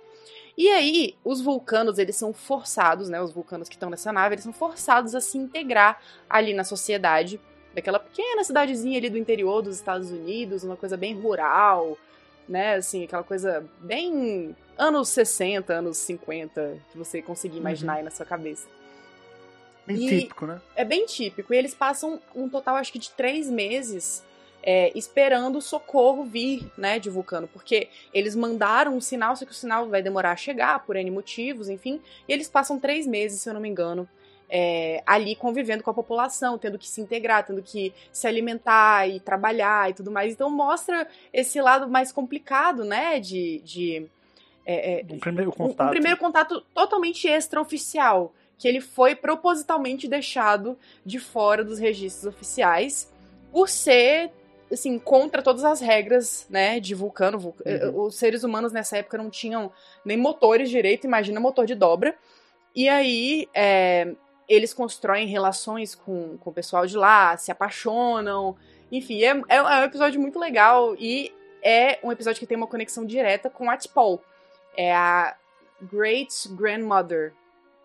E 0.58 0.68
aí, 0.70 1.16
os 1.24 1.40
vulcanos, 1.42 1.98
eles 1.98 2.16
são 2.18 2.34
forçados, 2.34 3.10
né? 3.10 3.22
Os 3.22 3.32
vulcanos 3.32 3.70
que 3.70 3.76
estão 3.76 3.90
nessa 3.90 4.12
nave, 4.12 4.36
eles 4.36 4.44
são 4.44 4.54
forçados 4.54 5.16
a 5.16 5.22
se 5.22 5.38
integrar 5.38 6.02
ali 6.30 6.54
na 6.54 6.64
sociedade 6.64 7.40
daquela 7.74 8.00
pequena 8.00 8.44
cidadezinha 8.44 8.98
ali 8.98 9.10
do 9.10 9.18
interior 9.18 9.62
dos 9.62 9.75
Estados 9.75 10.12
Unidos, 10.12 10.63
uma 10.63 10.75
coisa 10.78 10.98
bem 10.98 11.13
rural, 11.20 11.98
né? 12.48 12.75
Assim, 12.75 13.04
aquela 13.04 13.24
coisa 13.24 13.66
bem 13.80 14.56
anos 14.78 15.10
60, 15.10 15.74
anos 15.74 15.98
50, 15.98 16.78
que 16.92 16.98
você 16.98 17.22
conseguir 17.22 17.58
imaginar 17.58 17.94
aí 17.96 18.04
na 18.04 18.12
sua 18.12 18.25
cabeça. 18.25 18.68
Bem 19.86 19.98
E- 19.98 20.08
típico, 20.22 20.46
né? 20.46 20.62
É 20.75 20.84
bem 20.86 21.06
típico. 21.06 21.54
E 21.54 21.58
eles 21.58 21.74
passam 21.74 22.20
um 22.36 22.48
total, 22.50 22.75
acho 22.75 22.92
que 22.92 23.00
de 23.00 23.10
três 23.12 23.50
meses 23.50 24.24
é, 24.63 24.92
esperando 24.96 25.58
o 25.58 25.62
socorro 25.62 26.24
vir, 26.24 26.72
né, 26.78 27.00
de 27.00 27.10
Vulcano. 27.10 27.48
Porque 27.48 27.90
eles 28.13 28.36
mandaram 28.36 28.96
um 28.96 29.01
sinal, 29.01 29.36
só 29.36 29.46
que 29.46 29.51
o 29.51 29.56
sinal 29.56 29.88
vai 29.90 30.01
demorar 30.04 30.32
a 30.32 30.36
chegar 30.36 30.86
por 30.86 30.96
N 30.96 31.10
motivos, 31.10 31.68
enfim. 31.68 32.00
E 32.28 32.34
eles 32.34 32.48
passam 32.48 32.80
três 32.80 33.08
meses, 33.08 33.42
se 33.42 33.50
eu 33.50 33.54
não 33.54 33.62
me 33.62 33.70
engano, 33.70 34.08
é, 34.51 35.01
ali 35.05 35.34
convivendo 35.36 35.81
com 35.81 35.89
a 35.89 35.93
população, 35.93 36.58
tendo 36.58 36.77
que 36.77 36.88
se 36.88 37.00
integrar, 37.00 37.46
tendo 37.46 37.63
que 37.63 37.93
se 38.12 38.27
alimentar 38.27 39.08
e 39.08 39.20
trabalhar 39.22 39.89
e 39.89 39.93
tudo 39.93 40.12
mais. 40.12 40.34
Então 40.34 40.50
mostra 40.50 41.08
esse 41.31 41.62
lado 41.62 41.88
mais 41.89 42.12
complicado, 42.12 42.84
né? 42.84 43.20
De. 43.20 43.60
de 43.63 44.08
é, 44.65 45.00
é, 45.00 45.05
Um 45.10 45.20
primeiro 45.20 45.50
um- 45.50 45.53
contato. 45.53 45.88
um 45.88 45.91
primeiro 45.91 46.17
contato 46.17 46.62
totalmente 46.74 47.27
extraoficial, 47.27 48.34
que 48.58 48.67
ele 48.67 48.79
foi 48.81 49.15
propositalmente 49.15 50.08
deixado 50.08 50.77
de 51.05 51.17
fora 51.17 51.63
dos 51.63 51.79
registros 51.79 52.25
oficiais 52.25 53.12
por 53.51 53.67
ser 53.70 54.31
assim 54.72 54.98
contra 55.00 55.41
todas 55.41 55.63
as 55.65 55.81
regras, 55.81 56.46
né, 56.50 56.79
de 56.79 56.93
vulcano. 56.96 57.38
Vul- 57.39 57.55
eh, 57.65 57.88
Uhum. 57.88 58.03
Os 58.05 58.15
seres 58.15 58.43
humanos 58.43 58.72
nessa 58.72 58.98
época 58.98 59.17
não 59.17 59.29
tinham 59.29 59.72
nem 60.05 60.15
motores 60.15 60.70
direito, 60.70 61.05
imagina 61.08 61.39
motor 61.39 61.65
de 61.65 61.75
dobra. 61.75 62.15
E 62.75 62.88
aí 62.88 63.50
é, 63.53 64.13
eles 64.51 64.74
constroem 64.74 65.27
relações 65.27 65.96
com, 65.96 66.38
com 66.38 66.50
o 66.50 66.53
pessoal 66.53 66.86
de 66.86 66.98
lá, 66.98 67.38
se 67.38 67.51
apaixonam. 67.51 68.58
Enfim, 68.91 69.24
é, 69.24 69.29
é, 69.48 69.55
é 69.55 69.62
um 69.62 69.84
episódio 69.84 70.20
muito 70.20 70.38
legal 70.38 70.93
e 71.00 71.34
é 71.63 71.98
um 72.03 72.12
episódio 72.12 72.41
que 72.41 72.46
tem 72.46 72.58
uma 72.58 72.67
conexão 72.67 73.05
direta 73.05 73.50
com 73.50 73.72
a 73.72 73.77
T'Pol. 73.77 74.22
É 74.75 74.93
a 74.93 75.38
Great 75.81 76.50
Grandmother. 76.50 77.34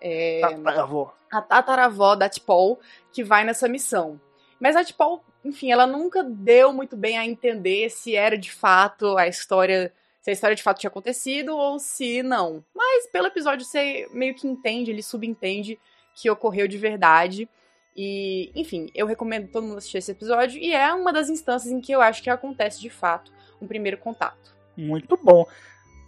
É, 0.00 0.40
Tá, 0.40 0.73
tá, 0.73 0.82
avó. 0.82 1.14
a 1.30 1.40
tataravó 1.40 2.16
da 2.16 2.28
T'Pol 2.28 2.80
que 3.12 3.23
vai 3.23 3.44
nessa 3.44 3.68
missão. 3.68 4.20
Mas 4.58 4.75
a 4.75 4.85
T'Pol, 4.85 5.23
enfim, 5.44 5.70
ela 5.70 5.87
nunca 5.87 6.25
deu 6.25 6.73
muito 6.73 6.96
bem 6.96 7.16
a 7.16 7.25
entender 7.25 7.90
se 7.90 8.16
era 8.16 8.37
de 8.37 8.50
fato 8.50 9.16
a 9.16 9.28
história, 9.28 9.92
se 10.20 10.30
a 10.30 10.32
história 10.32 10.56
de 10.56 10.64
fato 10.64 10.80
tinha 10.80 10.88
acontecido 10.88 11.56
ou 11.56 11.78
se 11.78 12.25
não. 12.25 12.64
Mas 12.75 13.06
pelo 13.06 13.28
episódio 13.28 13.64
você 13.64 14.08
meio 14.11 14.35
que 14.35 14.49
entende, 14.49 14.90
ele 14.90 15.02
subentende 15.02 15.78
que 16.16 16.30
ocorreu 16.30 16.66
de 16.66 16.78
verdade. 16.78 17.49
E, 17.94 18.50
enfim, 18.54 18.90
eu 18.94 19.06
recomendo 19.06 19.49
todo 19.49 19.64
mundo 19.64 19.78
assistir 19.78 19.99
esse 19.99 20.11
episódio 20.11 20.58
e 20.58 20.73
é 20.73 20.92
uma 20.92 21.12
das 21.12 21.28
instâncias 21.28 21.73
em 21.73 21.80
que 21.80 21.92
eu 21.92 22.00
acho 22.00 22.23
que 22.23 22.30
acontece 22.30 22.80
de 22.80 22.90
fato 22.90 23.32
um 23.61 23.66
primeiro 23.66 23.99
contato. 23.99 24.56
Muito 24.76 25.18
bom. 25.23 25.46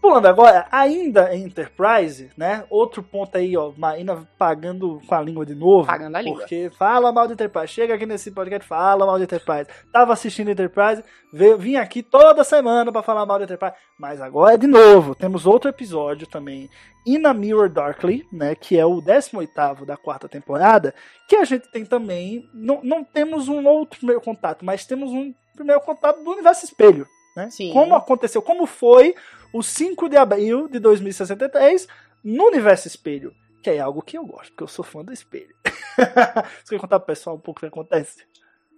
Pulando 0.01 0.27
agora, 0.27 0.67
ainda 0.71 1.35
em 1.35 1.45
Enterprise, 1.45 2.31
né? 2.37 2.65
Outro 2.71 3.03
ponto 3.03 3.37
aí, 3.37 3.57
ó. 3.57 3.73
Maína 3.77 4.29
pagando 4.39 5.03
com 5.07 5.15
a 5.15 5.21
língua 5.21 5.45
de 5.45 5.57
novo. 5.57 5.87
Pagando 5.87 6.15
a 6.15 6.23
língua. 6.23 6.41
Porque 6.41 6.71
fala 6.71 7.11
mal 7.11 7.27
de 7.27 7.33
Enterprise. 7.33 7.69
Chega 7.69 7.95
aqui 7.95 8.07
nesse 8.07 8.31
podcast, 8.31 8.67
fala 8.67 9.05
mal 9.05 9.19
de 9.19 9.25
Enterprise. 9.25 9.69
Tava 9.93 10.13
assistindo 10.13 10.51
Enterprise, 10.51 11.03
veio, 11.33 11.59
vim 11.59 11.77
aqui 11.77 12.01
toda 12.01 12.45
semana 12.45 12.93
pra 12.93 13.03
falar 13.03 13.27
mal 13.27 13.39
de 13.39 13.45
Enterprise. 13.45 13.75
Mas 13.99 14.21
agora, 14.21 14.57
de 14.57 14.69
novo, 14.69 15.17
temos 15.17 15.47
outro 15.47 15.69
episódio 15.69 16.29
também. 16.29 16.71
In 17.05 17.27
a 17.27 17.35
Mirror 17.35 17.69
Darkly, 17.69 18.25
né? 18.33 18.55
Que 18.55 18.79
é 18.79 18.87
o 18.87 19.01
18 19.01 19.85
da 19.85 19.97
quarta 19.97 20.29
temporada. 20.29 20.95
Que 21.29 21.35
a 21.35 21.45
gente 21.45 21.69
tem 21.73 21.85
também. 21.85 22.49
Não, 22.55 22.81
não 22.85 23.03
temos 23.03 23.49
um 23.49 23.67
outro 23.67 23.99
primeiro 23.99 24.21
contato, 24.21 24.65
mas 24.65 24.87
temos 24.87 25.11
um 25.11 25.35
primeiro 25.57 25.81
contato 25.81 26.23
do 26.23 26.31
universo 26.31 26.65
espelho. 26.65 27.05
Né? 27.39 27.51
Sim. 27.51 27.73
Como 27.73 27.95
aconteceu, 27.95 28.43
como 28.43 28.67
foi 28.67 29.15
o 29.53 29.63
5 29.63 30.09
de 30.09 30.17
abril 30.17 30.69
de 30.69 30.79
2063 30.79 31.89
no 32.23 32.45
universo 32.45 32.87
espelho. 32.87 33.35
Que 33.63 33.71
é 33.71 33.81
algo 33.81 34.03
que 34.03 34.17
eu 34.17 34.25
gosto, 34.25 34.51
porque 34.51 34.63
eu 34.63 34.69
sou 34.69 34.85
fã 34.85 35.05
do 35.05 35.13
espelho. 35.13 35.55
Você 36.65 36.75
quer 36.75 36.81
contar 36.81 37.01
pro 37.01 37.07
pessoal 37.07 37.37
um 37.37 37.41
pouco 37.41 37.59
o 37.59 37.61
que 37.61 37.67
acontece? 37.67 38.25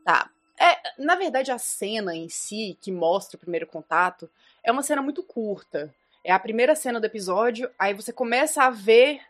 Tá. 0.05 0.31
É, 0.59 0.77
na 0.99 1.17
verdade, 1.17 1.51
a 1.51 1.59
cena 1.59 2.15
em 2.15 2.29
si, 2.29 2.77
que 2.81 2.93
mostra 2.93 3.37
o 3.37 3.41
primeiro 3.41 3.67
contato, 3.67 4.29
é 4.63 4.71
uma 4.71 4.83
cena 4.83 5.03
muito 5.03 5.23
curta. 5.23 5.95
É 6.23 6.33
a 6.33 6.39
primeira 6.39 6.75
cena 6.75 7.01
do 7.01 7.07
episódio, 7.07 7.71
aí 7.79 7.95
você 7.95 8.13
começa 8.13 8.65
a 8.65 8.71
ver, 8.71 9.21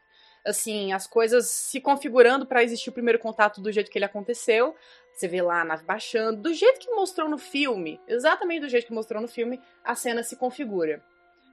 assim, 0.44 0.92
as 0.92 1.06
coisas 1.06 1.46
se 1.46 1.80
configurando 1.80 2.46
pra 2.46 2.64
existir 2.64 2.90
o 2.90 2.92
primeiro 2.92 3.18
contato 3.18 3.60
do 3.60 3.70
jeito 3.70 3.90
que 3.90 3.98
ele 3.98 4.04
aconteceu. 4.04 4.74
Você 5.12 5.28
vê 5.28 5.40
lá 5.40 5.60
a 5.60 5.64
nave 5.64 5.84
baixando, 5.84 6.42
do 6.42 6.52
jeito 6.52 6.80
que 6.80 6.90
mostrou 6.90 7.28
no 7.28 7.38
filme, 7.38 8.00
exatamente 8.08 8.62
do 8.62 8.68
jeito 8.68 8.86
que 8.86 8.92
mostrou 8.92 9.22
no 9.22 9.28
filme, 9.28 9.60
a 9.84 9.94
cena 9.94 10.24
se 10.24 10.34
configura. 10.34 11.00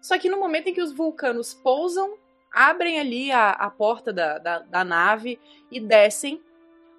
Só 0.02 0.18
que 0.18 0.30
no 0.30 0.40
momento 0.40 0.68
em 0.68 0.74
que 0.74 0.82
os 0.82 0.92
vulcanos 0.92 1.54
pousam, 1.54 2.16
abrem 2.52 3.00
ali 3.00 3.32
a, 3.32 3.52
a 3.52 3.70
porta 3.70 4.12
da, 4.14 4.38
da, 4.38 4.60
da 4.60 4.84
nave 4.84 5.40
e 5.72 5.80
descem, 5.80 6.42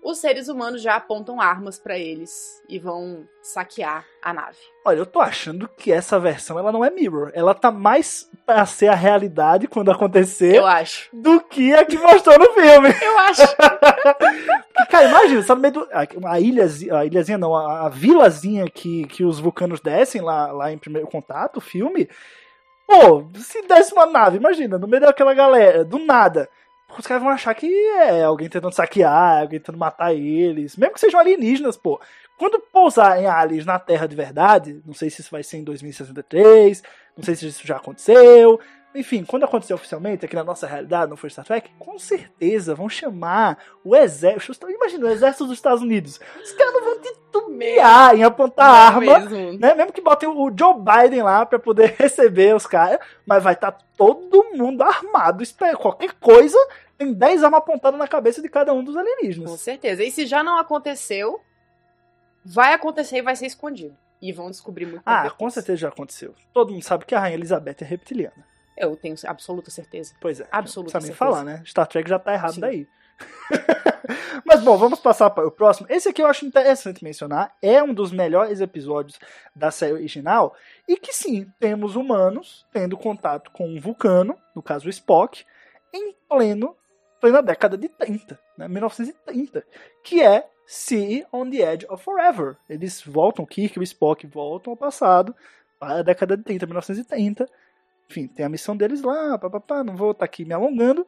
os 0.02 0.18
seres 0.18 0.48
humanos 0.48 0.80
já 0.80 0.94
apontam 0.94 1.40
armas 1.40 1.78
pra 1.78 1.98
eles 1.98 2.62
e 2.68 2.78
vão 2.78 3.26
saquear 3.42 4.04
a 4.22 4.32
nave. 4.32 4.58
Olha, 4.84 4.98
eu 4.98 5.06
tô 5.06 5.20
achando 5.20 5.68
que 5.76 5.90
essa 5.90 6.20
versão 6.20 6.58
ela 6.58 6.70
não 6.70 6.84
é 6.84 6.90
mirror. 6.90 7.32
Ela 7.34 7.52
tá 7.52 7.70
mais 7.70 8.30
pra 8.46 8.64
ser 8.64 8.88
a 8.88 8.94
realidade 8.94 9.66
quando 9.66 9.90
acontecer 9.90 10.54
Eu 10.54 10.66
acho. 10.66 11.08
do 11.12 11.40
que 11.40 11.74
a 11.74 11.84
que 11.84 11.98
mostrou 11.98 12.38
no 12.38 12.52
filme. 12.52 12.88
Eu 13.02 13.18
acho. 13.18 13.42
Porque, 14.78 14.90
cara, 14.90 15.08
imagina, 15.08 15.42
sabe, 15.42 15.62
meio 15.62 15.74
do, 15.74 15.88
a, 15.92 16.32
a 16.32 16.40
ilhazinha, 16.40 16.96
a 16.96 17.04
ilhazinha 17.04 17.36
não, 17.36 17.54
a, 17.54 17.86
a 17.86 17.88
vilazinha 17.88 18.70
que, 18.70 19.04
que 19.08 19.24
os 19.24 19.40
vulcanos 19.40 19.80
descem 19.80 20.20
lá, 20.20 20.52
lá 20.52 20.72
em 20.72 20.78
primeiro 20.78 21.08
contato, 21.08 21.56
o 21.56 21.60
filme. 21.60 22.08
Pô, 22.88 23.28
se 23.34 23.60
desse 23.68 23.92
uma 23.92 24.06
nave, 24.06 24.38
imagina, 24.38 24.78
no 24.78 24.88
meio 24.88 25.02
daquela 25.02 25.34
galera, 25.34 25.84
do 25.84 25.98
nada. 25.98 26.48
Os 26.98 27.06
caras 27.06 27.22
vão 27.22 27.30
achar 27.30 27.54
que 27.54 27.66
é 27.66 28.22
alguém 28.22 28.48
tentando 28.48 28.72
saquear, 28.72 29.42
alguém 29.42 29.60
tentando 29.60 29.76
matar 29.76 30.14
eles, 30.14 30.74
mesmo 30.74 30.94
que 30.94 31.00
sejam 31.00 31.20
alienígenas, 31.20 31.76
pô. 31.76 32.00
Quando 32.38 32.58
pousar 32.58 33.20
em 33.20 33.26
aliens 33.26 33.66
na 33.66 33.78
Terra 33.78 34.06
de 34.08 34.16
verdade, 34.16 34.80
não 34.86 34.94
sei 34.94 35.10
se 35.10 35.20
isso 35.20 35.30
vai 35.30 35.42
ser 35.42 35.58
em 35.58 35.64
2063, 35.64 36.82
não 37.14 37.22
sei 37.22 37.36
se 37.36 37.46
isso 37.48 37.66
já 37.66 37.76
aconteceu, 37.76 38.58
enfim, 38.98 39.24
quando 39.24 39.44
acontecer 39.44 39.72
oficialmente, 39.74 40.24
aqui 40.24 40.34
na 40.34 40.42
nossa 40.42 40.66
realidade, 40.66 41.10
no 41.10 41.16
First 41.16 41.34
Star 41.34 41.44
Trek, 41.44 41.70
com 41.78 41.98
certeza 41.98 42.74
vão 42.74 42.88
chamar 42.88 43.58
o 43.84 43.94
exército. 43.94 44.68
Imagina, 44.70 45.06
o 45.06 45.10
exército 45.10 45.44
dos 45.44 45.54
Estados 45.54 45.82
Unidos. 45.82 46.20
Os 46.42 46.52
caras 46.52 46.74
não 46.74 46.84
vão 46.84 47.00
titubear 47.00 48.14
em 48.16 48.24
apontar 48.24 48.68
arma. 48.68 49.00
Mesmo. 49.20 49.58
Né? 49.58 49.74
Mesmo 49.74 49.92
que 49.92 50.00
botem 50.00 50.28
o 50.28 50.52
Joe 50.56 50.74
Biden 50.74 51.22
lá 51.22 51.46
pra 51.46 51.58
poder 51.58 51.94
receber 51.98 52.54
os 52.54 52.66
caras, 52.66 52.98
mas 53.24 53.42
vai 53.42 53.54
estar 53.54 53.72
todo 53.96 54.44
mundo 54.54 54.82
armado. 54.82 55.44
Qualquer 55.78 56.12
coisa, 56.14 56.58
tem 56.96 57.12
10 57.12 57.44
armas 57.44 57.58
apontadas 57.58 57.98
na 57.98 58.08
cabeça 58.08 58.42
de 58.42 58.48
cada 58.48 58.72
um 58.72 58.82
dos 58.82 58.94
Com 58.94 59.00
alienígenas. 59.00 59.60
certeza. 59.60 60.02
E 60.02 60.10
se 60.10 60.26
já 60.26 60.42
não 60.42 60.58
aconteceu, 60.58 61.40
vai 62.44 62.72
acontecer 62.72 63.18
e 63.18 63.22
vai 63.22 63.36
ser 63.36 63.46
escondido. 63.46 63.96
E 64.20 64.32
vão 64.32 64.50
descobrir 64.50 64.86
muito 64.86 65.02
Ah, 65.06 65.30
com 65.30 65.48
certeza 65.48 65.76
já 65.76 65.88
aconteceu. 65.88 66.34
Todo 66.52 66.72
mundo 66.72 66.82
sabe 66.82 67.04
que 67.04 67.14
a 67.14 67.20
Rainha 67.20 67.36
Elizabeth 67.36 67.76
é 67.82 67.84
reptiliana. 67.84 68.44
Eu 68.78 68.96
tenho 68.96 69.16
absoluta 69.26 69.70
certeza. 69.70 70.14
Pois 70.20 70.40
é. 70.40 70.48
Absoluta 70.50 70.92
Não 70.94 71.00
precisa 71.00 71.12
nem 71.12 71.16
certeza. 71.16 71.16
falar, 71.16 71.44
né? 71.44 71.62
Star 71.66 71.86
Trek 71.86 72.08
já 72.08 72.18
tá 72.18 72.32
errado 72.32 72.54
Sim. 72.54 72.60
daí. 72.60 72.88
Mas 74.44 74.62
bom, 74.62 74.76
vamos 74.76 75.00
passar 75.00 75.30
para 75.30 75.46
o 75.46 75.50
próximo. 75.50 75.86
Esse 75.90 76.08
aqui 76.08 76.22
eu 76.22 76.26
acho 76.26 76.46
interessante 76.46 77.02
mencionar. 77.04 77.54
É 77.60 77.82
um 77.82 77.92
dos 77.92 78.12
melhores 78.12 78.60
episódios 78.60 79.18
da 79.54 79.70
série 79.70 79.94
original. 79.94 80.54
E 80.86 80.96
que 80.96 81.12
sim, 81.12 81.50
temos 81.58 81.96
humanos 81.96 82.66
tendo 82.72 82.96
contato 82.96 83.50
com 83.50 83.68
um 83.68 83.80
vulcano, 83.80 84.36
no 84.54 84.62
caso 84.62 84.86
o 84.86 84.90
Spock, 84.90 85.44
em 85.92 86.14
pleno, 86.28 86.76
plena 87.20 87.42
década 87.42 87.76
de 87.76 87.88
30, 87.88 88.38
né? 88.56 88.68
1930. 88.68 89.64
Que 90.02 90.22
é 90.22 90.48
Sea 90.66 91.26
on 91.32 91.50
the 91.50 91.58
Edge 91.58 91.86
of 91.88 92.02
Forever. 92.02 92.56
Eles 92.68 93.02
voltam, 93.02 93.44
Kirk 93.44 93.76
e 93.76 93.80
o 93.80 93.82
Spock 93.82 94.26
voltam 94.26 94.72
ao 94.72 94.76
passado, 94.76 95.34
para 95.78 96.00
a 96.00 96.02
década 96.02 96.36
de 96.36 96.42
30, 96.42 96.66
1930 96.66 97.48
enfim, 98.10 98.26
tem 98.26 98.44
a 98.44 98.48
missão 98.48 98.76
deles 98.76 99.02
lá, 99.02 99.38
papapá, 99.38 99.84
não 99.84 99.96
vou 99.96 100.12
estar 100.12 100.24
aqui 100.24 100.44
me 100.44 100.54
alongando, 100.54 101.06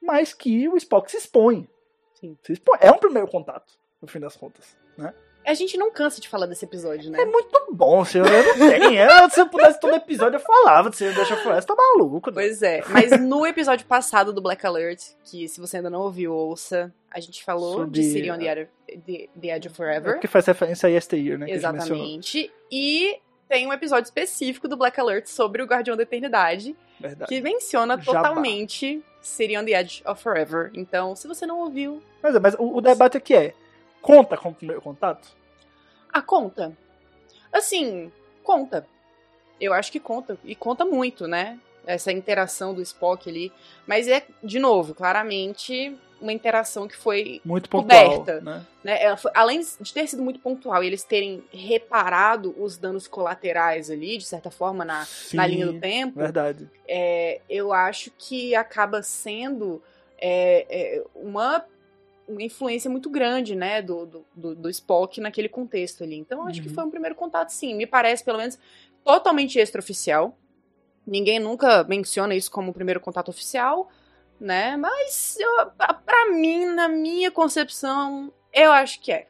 mas 0.00 0.34
que 0.34 0.68
o 0.68 0.76
Spock 0.76 1.10
se 1.10 1.16
expõe. 1.16 1.68
Sim. 2.14 2.36
Se 2.42 2.52
expõe. 2.52 2.78
É 2.80 2.90
um 2.90 2.98
primeiro 2.98 3.28
contato, 3.28 3.72
no 4.00 4.06
fim 4.08 4.20
das 4.20 4.36
contas. 4.36 4.76
Né? 4.96 5.12
A 5.44 5.54
gente 5.54 5.76
não 5.76 5.90
cansa 5.90 6.20
de 6.20 6.28
falar 6.28 6.46
desse 6.46 6.64
episódio, 6.64 7.10
né? 7.10 7.20
É 7.22 7.24
muito 7.24 7.66
bom, 7.72 8.04
senhor. 8.04 8.28
Eu 8.30 8.44
não 8.44 8.54
sei. 8.68 9.00
Eu, 9.00 9.28
se 9.28 9.40
eu 9.40 9.48
pudesse 9.48 9.80
todo 9.80 9.92
episódio, 9.96 10.36
eu 10.36 10.40
falava 10.40 10.88
de 10.88 10.96
Senhor 10.96 11.12
Deixa 11.14 11.36
Floresta, 11.36 11.74
tá 11.74 11.82
maluco. 11.96 12.30
né? 12.30 12.34
Pois 12.34 12.62
é, 12.62 12.80
mas 12.88 13.20
no 13.20 13.44
episódio 13.44 13.84
passado 13.86 14.32
do 14.32 14.40
Black 14.40 14.64
Alert, 14.64 15.02
que 15.24 15.48
se 15.48 15.60
você 15.60 15.78
ainda 15.78 15.90
não 15.90 16.02
ouviu, 16.02 16.32
ouça, 16.32 16.94
a 17.10 17.18
gente 17.18 17.42
falou 17.42 17.72
Sobre- 17.78 17.90
de 17.90 18.04
City 18.04 18.30
on 18.30 18.38
the 18.38 18.52
Edge, 18.52 18.70
the, 19.04 19.28
the 19.40 19.48
Edge 19.56 19.66
of 19.66 19.74
É 19.74 19.76
Forever. 19.76 20.12
porque 20.12 20.28
faz 20.28 20.46
referência 20.46 20.86
a 20.86 20.90
Yesteryear, 20.90 21.38
né? 21.38 21.46
que. 21.46 21.52
Exatamente. 21.52 22.52
E 22.70 23.18
tem 23.52 23.66
um 23.66 23.72
episódio 23.72 24.04
específico 24.04 24.66
do 24.66 24.78
Black 24.78 24.98
Alert 24.98 25.26
sobre 25.26 25.60
o 25.60 25.66
Guardião 25.66 25.94
da 25.94 26.04
Eternidade, 26.04 26.74
Verdade. 26.98 27.28
que 27.28 27.38
menciona 27.42 28.00
Jabá. 28.00 28.20
totalmente 28.20 29.04
City 29.20 29.58
on 29.58 29.64
the 29.66 29.78
Edge 29.78 30.02
of 30.06 30.22
Forever. 30.22 30.70
Então, 30.72 31.14
se 31.14 31.28
você 31.28 31.44
não 31.44 31.58
ouviu, 31.58 32.02
Mas, 32.22 32.34
é, 32.34 32.40
mas 32.40 32.54
o, 32.54 32.78
o 32.78 32.80
debate 32.80 33.18
aqui 33.18 33.34
é: 33.34 33.52
conta 34.00 34.38
como 34.38 34.54
primeiro 34.54 34.80
contato? 34.80 35.28
ah, 36.10 36.22
conta. 36.22 36.74
Assim, 37.52 38.10
conta. 38.42 38.86
Eu 39.60 39.74
acho 39.74 39.92
que 39.92 40.00
conta. 40.00 40.38
E 40.42 40.54
conta 40.54 40.86
muito, 40.86 41.28
né? 41.28 41.58
Essa 41.86 42.10
interação 42.10 42.72
do 42.72 42.80
Spock 42.80 43.28
ali. 43.28 43.52
Mas 43.86 44.08
é, 44.08 44.24
de 44.42 44.58
novo, 44.58 44.94
claramente 44.94 45.94
uma 46.22 46.32
interação 46.32 46.86
que 46.86 46.96
foi 46.96 47.40
Muito 47.44 47.68
pontual. 47.68 48.20
Coberta. 48.20 48.40
Né? 48.40 48.66
né, 48.84 49.16
foi- 49.16 49.32
além 49.34 49.60
de 49.80 49.92
ter 49.92 50.06
sido 50.06 50.22
muito 50.22 50.38
pontual 50.38 50.82
e 50.82 50.86
eles 50.86 51.02
terem 51.02 51.42
reparado 51.52 52.54
os 52.56 52.78
danos 52.78 53.06
colaterais 53.08 53.90
ali, 53.90 54.16
de 54.16 54.24
certa 54.24 54.50
forma, 54.50 54.84
na, 54.84 55.04
Sim, 55.04 55.36
na 55.36 55.46
linha 55.46 55.66
do 55.66 55.80
tempo, 55.80 56.18
Verdade. 56.18 56.70
é, 56.88 57.40
eu 57.50 57.72
acho 57.72 58.10
que 58.16 58.54
acaba 58.54 59.02
sendo 59.02 59.82
é, 60.18 60.66
é, 60.70 61.04
uma 61.14 61.64
uma 62.28 62.40
influência 62.42 62.88
muito 62.88 63.10
grande, 63.10 63.54
né, 63.54 63.82
do, 63.82 64.06
do, 64.34 64.54
do, 64.54 64.70
Spock 64.70 65.20
naquele 65.20 65.48
contexto 65.48 66.04
ali. 66.04 66.16
Então, 66.16 66.46
acho 66.46 66.62
que 66.62 66.68
Uhum. 66.68 66.74
foi 66.74 66.84
um 66.84 66.90
primeiro 66.90 67.16
contato, 67.16 67.50
sim. 67.50 67.74
Me 67.74 67.84
parece, 67.84 68.24
pelo 68.24 68.38
menos, 68.38 68.58
totalmente 69.04 69.58
extraoficial. 69.58 70.38
Ninguém 71.06 71.40
nunca 71.40 71.82
menciona 71.84 72.34
isso 72.34 72.50
como 72.50 72.70
o 72.70 72.72
primeiro 72.72 73.00
contato 73.00 73.28
oficial, 73.28 73.90
né? 74.42 74.76
Mas, 74.76 75.36
eu, 75.38 75.66
pra- 75.70 76.30
mim, 76.30 76.66
na 76.66 76.88
minha 76.88 77.30
concepção, 77.30 78.32
eu 78.52 78.72
acho 78.72 79.00
que 79.00 79.12
é. 79.12 79.26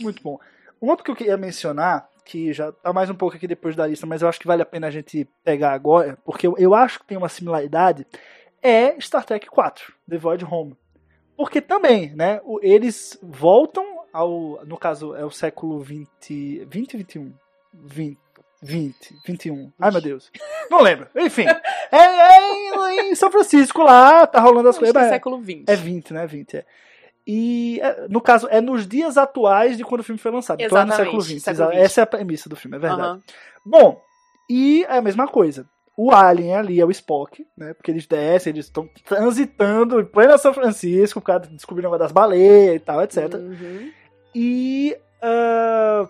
Muito 0.00 0.22
bom. 0.22 0.38
Um 0.80 0.88
outro 0.88 1.04
que 1.04 1.10
eu 1.10 1.16
queria 1.16 1.36
mencionar, 1.36 2.08
que 2.24 2.52
já 2.52 2.72
tá 2.72 2.92
mais 2.92 3.08
um 3.08 3.14
pouco 3.14 3.36
aqui 3.36 3.46
depois 3.46 3.74
da 3.76 3.86
lista, 3.86 4.06
mas 4.06 4.22
eu 4.22 4.28
acho 4.28 4.40
que 4.40 4.46
vale 4.46 4.62
a 4.62 4.66
pena 4.66 4.88
a 4.88 4.90
gente 4.90 5.28
pegar 5.44 5.72
agora, 5.72 6.18
porque 6.24 6.46
eu, 6.46 6.56
eu 6.58 6.74
acho 6.74 6.98
que 7.00 7.06
tem 7.06 7.16
uma 7.16 7.28
similaridade, 7.28 8.06
é 8.62 8.98
Star 9.00 9.24
Trek 9.24 9.46
4, 9.48 9.92
The 10.08 10.18
Void 10.18 10.44
Home. 10.44 10.76
Porque 11.36 11.60
também, 11.60 12.14
né, 12.14 12.40
eles 12.62 13.18
voltam 13.22 13.84
ao, 14.12 14.64
no 14.64 14.78
caso, 14.78 15.14
é 15.14 15.24
o 15.24 15.30
século 15.30 15.80
20, 15.80 16.64
20 16.64 16.96
21? 16.96 17.32
20, 17.74 18.18
20, 18.66 19.14
21. 19.26 19.72
Ai, 19.80 19.90
meu 19.90 20.00
Deus. 20.00 20.30
Não 20.70 20.80
lembro. 20.82 21.06
Enfim, 21.16 21.44
é, 21.92 21.96
é 21.96 22.40
em, 23.06 23.10
em 23.10 23.14
São 23.14 23.30
Francisco 23.30 23.82
lá, 23.82 24.26
tá 24.26 24.40
rolando 24.40 24.68
as 24.68 24.76
coisas. 24.78 24.94
é 24.94 24.98
mas- 24.98 25.08
século 25.08 25.42
XX. 25.42 25.64
é 25.66 25.76
20, 25.76 26.12
né? 26.12 26.26
20, 26.26 26.56
é. 26.58 26.64
E, 27.28 27.80
é, 27.82 28.06
no 28.08 28.20
caso, 28.20 28.46
é 28.50 28.60
nos 28.60 28.86
dias 28.86 29.16
atuais 29.18 29.76
de 29.76 29.84
quando 29.84 30.00
o 30.00 30.04
filme 30.04 30.18
foi 30.18 30.30
lançado. 30.30 30.60
Então 30.60 30.78
é 30.78 30.82
no 30.84 30.88
Exatamente, 30.92 31.06
século 31.06 31.22
XX. 31.22 31.42
século 31.42 31.64
exa- 31.64 31.72
XX. 31.74 31.84
Essa 31.84 32.00
é 32.00 32.02
a 32.02 32.06
premissa 32.06 32.48
do 32.48 32.54
filme, 32.56 32.76
é 32.76 32.80
verdade. 32.80 33.02
Aham. 33.02 33.20
Bom, 33.64 34.00
e 34.48 34.84
é 34.88 34.98
a 34.98 35.02
mesma 35.02 35.26
coisa. 35.26 35.66
O 35.96 36.12
Alien 36.12 36.54
ali 36.54 36.78
é 36.80 36.84
o 36.84 36.90
Spock, 36.90 37.44
né? 37.56 37.72
Porque 37.74 37.90
eles 37.90 38.06
descem, 38.06 38.52
eles 38.52 38.66
estão 38.66 38.88
transitando 39.04 39.98
em 40.00 40.04
plena 40.04 40.36
São 40.38 40.52
Francisco, 40.54 41.20
por 41.20 41.26
causa 41.26 41.46
de 41.48 41.54
descobrir 41.56 41.82
negócio 41.82 42.00
das 42.04 42.12
baleias 42.12 42.76
e 42.76 42.78
tal, 42.80 43.02
etc. 43.02 43.34
Uhum. 43.34 43.90
E 44.34 44.96
ah, 45.22 46.06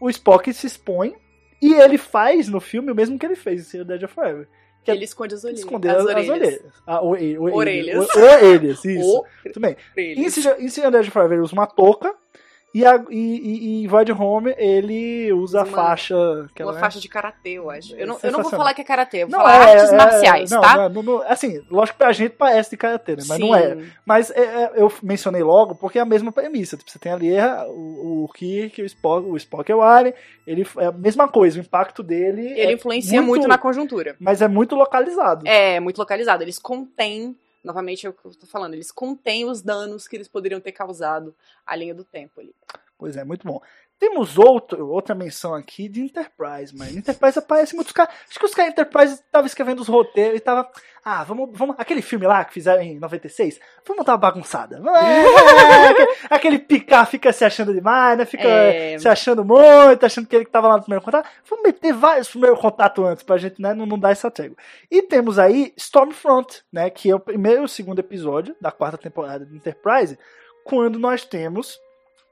o 0.00 0.10
Spock 0.10 0.52
se 0.52 0.66
expõe 0.66 1.14
e 1.60 1.74
ele 1.74 1.98
faz 1.98 2.48
no 2.48 2.60
filme 2.60 2.90
o 2.90 2.94
mesmo 2.94 3.18
que 3.18 3.26
ele 3.26 3.36
fez 3.36 3.60
em 3.60 3.64
Serial 3.64 3.86
Dead 3.86 4.02
of 4.02 4.14
Forever. 4.14 4.48
Que 4.82 4.90
é 4.90 4.94
Ele 4.94 5.04
esconde 5.04 5.34
as 5.34 5.44
orelhas. 5.44 5.60
esconder 5.60 5.90
as 5.90 5.96
as, 5.96 6.00
as 6.02 6.08
orelhas. 6.08 6.30
orelhas. 6.30 6.62
Ah, 6.86 7.02
o, 7.02 7.08
o, 7.10 7.50
o, 7.50 7.54
Orelhas. 7.54 8.08
O, 8.14 8.18
orelhas, 8.18 8.84
isso. 8.84 9.00
O- 9.20 9.24
Tudo 9.44 9.60
bem. 9.60 9.76
Em 9.96 10.12
orelhas. 10.12 10.36
Em 10.58 10.68
Serial 10.68 10.90
Dead 10.90 11.02
of 11.02 11.10
Forever 11.10 11.36
ele 11.36 11.42
usa 11.44 11.52
uma 11.52 11.66
touca 11.66 12.14
e, 12.74 12.84
a, 12.86 13.02
e, 13.10 13.16
e, 13.16 13.84
em 13.84 13.86
Void 13.88 14.12
Home 14.12 14.54
ele 14.56 15.32
usa 15.32 15.60
a 15.60 15.64
Uma- 15.64 15.72
faixa. 15.76 16.14
que 16.54 16.62
Uma 16.62 16.76
é- 16.76 16.80
faixa 16.80 17.00
de 17.00 17.08
karatê, 17.08 17.50
eu 17.50 17.70
acho. 17.70 17.94
Eu 17.96 18.06
não, 18.06 18.18
eu 18.22 18.32
não 18.32 18.42
vou 18.42 18.50
falar 18.50 18.74
que 18.74 18.80
é 18.80 18.84
karatê, 18.84 19.24
eu 19.24 19.28
vou 19.28 19.38
Não, 19.38 19.44
falar 19.44 19.68
é, 19.68 19.72
artes 19.72 19.92
é, 19.92 19.96
marciais, 19.96 20.50
não, 20.50 20.60
tá? 20.60 20.88
não, 20.88 21.02
não, 21.02 21.22
assim, 21.22 21.60
lógico 21.70 21.96
que 21.98 22.04
pra 22.04 22.12
gente 22.12 22.32
parece 22.32 22.70
de 22.70 22.76
karatê, 22.76 23.16
né? 23.16 23.22
Mas 23.26 23.36
Sim. 23.38 23.48
não 23.48 23.54
é. 23.56 23.78
Mas 24.06 24.30
é, 24.30 24.40
é, 24.40 24.72
eu 24.76 24.92
mencionei 25.02 25.42
logo 25.42 25.74
porque 25.74 25.98
é 25.98 26.02
a 26.02 26.06
mesma 26.06 26.30
premissa. 26.32 26.76
Tipo, 26.76 26.90
você 26.90 26.98
tem 26.98 27.12
ali 27.12 27.34
é, 27.34 27.64
o, 27.66 28.24
o 28.24 28.28
Kirk, 28.34 28.80
o 28.82 28.86
Spock, 28.86 29.26
o 29.28 29.36
Spock 29.36 29.70
é 29.70 29.74
o 29.74 29.82
Alien, 29.82 30.14
ele 30.46 30.66
é 30.78 30.86
a 30.86 30.92
mesma 30.92 31.28
coisa, 31.28 31.58
o 31.58 31.62
impacto 31.62 32.02
dele. 32.02 32.52
Ele 32.58 32.74
influencia 32.74 33.20
muito, 33.22 33.48
na 33.48 33.58
conjuntura. 33.58 34.16
Mas 34.18 34.42
é 34.42 34.48
muito 34.48 34.74
localizado. 34.74 35.46
É, 35.46 35.80
muito 35.80 35.98
localizado. 35.98 36.42
Eles 36.42 36.58
contêm, 36.58 37.36
novamente 37.62 38.06
é 38.06 38.10
o 38.10 38.12
que 38.12 38.24
eu 38.24 38.34
tô 38.34 38.46
falando, 38.46 38.74
eles 38.74 38.90
contêm 38.90 39.44
os 39.44 39.62
danos 39.62 40.08
que 40.08 40.16
eles 40.16 40.28
poderiam 40.28 40.60
ter 40.60 40.72
causado 40.72 41.34
à 41.64 41.76
linha 41.76 41.94
do 41.94 42.04
tempo 42.04 42.40
ali. 42.40 42.54
Pois 42.98 43.16
é, 43.16 43.24
muito 43.24 43.46
bom. 43.46 43.60
Temos 44.00 44.38
outro, 44.38 44.88
outra 44.88 45.14
menção 45.14 45.54
aqui 45.54 45.86
de 45.86 46.00
Enterprise, 46.00 46.74
mano. 46.74 46.90
Enterprise 46.98 47.38
aparece 47.38 47.74
muitos 47.76 47.92
caras. 47.92 48.14
Acho 48.30 48.38
que 48.38 48.46
os 48.46 48.54
caras 48.54 48.72
Enterprise 48.72 49.12
estavam 49.12 49.46
escrevendo 49.46 49.80
os 49.80 49.88
roteiros 49.88 50.38
e 50.38 50.40
tava. 50.40 50.66
Ah, 51.04 51.22
vamos, 51.22 51.50
vamos. 51.52 51.76
Aquele 51.78 52.00
filme 52.00 52.26
lá 52.26 52.42
que 52.42 52.52
fizeram 52.54 52.80
em 52.82 52.98
96, 52.98 53.60
vamos 53.86 54.06
dar 54.06 54.12
uma 54.12 54.18
bagunçada. 54.18 54.80
É, 54.98 56.34
aquele- 56.34 56.58
picar 56.58 57.06
fica 57.06 57.30
se 57.30 57.44
achando 57.44 57.74
demais, 57.74 58.16
né? 58.16 58.24
Fica 58.24 58.48
É. 58.48 58.98
se 58.98 59.06
achando 59.06 59.44
muito, 59.44 60.04
achando 60.06 60.26
que 60.26 60.34
ele 60.34 60.46
que 60.46 60.50
tava 60.50 60.68
lá 60.68 60.76
no 60.76 60.82
primeiro 60.82 61.04
contato. 61.04 61.28
Vamos 61.48 61.62
meter 61.64 61.92
vários 61.92 62.28
primeiros 62.30 62.58
contatos 62.58 63.04
antes 63.04 63.22
pra 63.22 63.36
gente 63.36 63.60
né, 63.60 63.74
não, 63.74 63.84
não 63.84 63.98
dar 63.98 64.12
essa 64.12 64.30
trégua. 64.30 64.56
E 64.90 65.02
temos 65.02 65.38
aí 65.38 65.74
Stormfront, 65.76 66.62
né? 66.72 66.88
Que 66.88 67.10
é 67.10 67.14
o 67.14 67.20
primeiro 67.20 67.60
e 67.60 67.64
o 67.64 67.68
segundo 67.68 67.98
episódio 67.98 68.56
da 68.58 68.70
quarta 68.72 68.96
temporada 68.96 69.44
de 69.44 69.54
Enterprise, 69.54 70.18
quando 70.64 70.98
nós 70.98 71.22
temos 71.24 71.78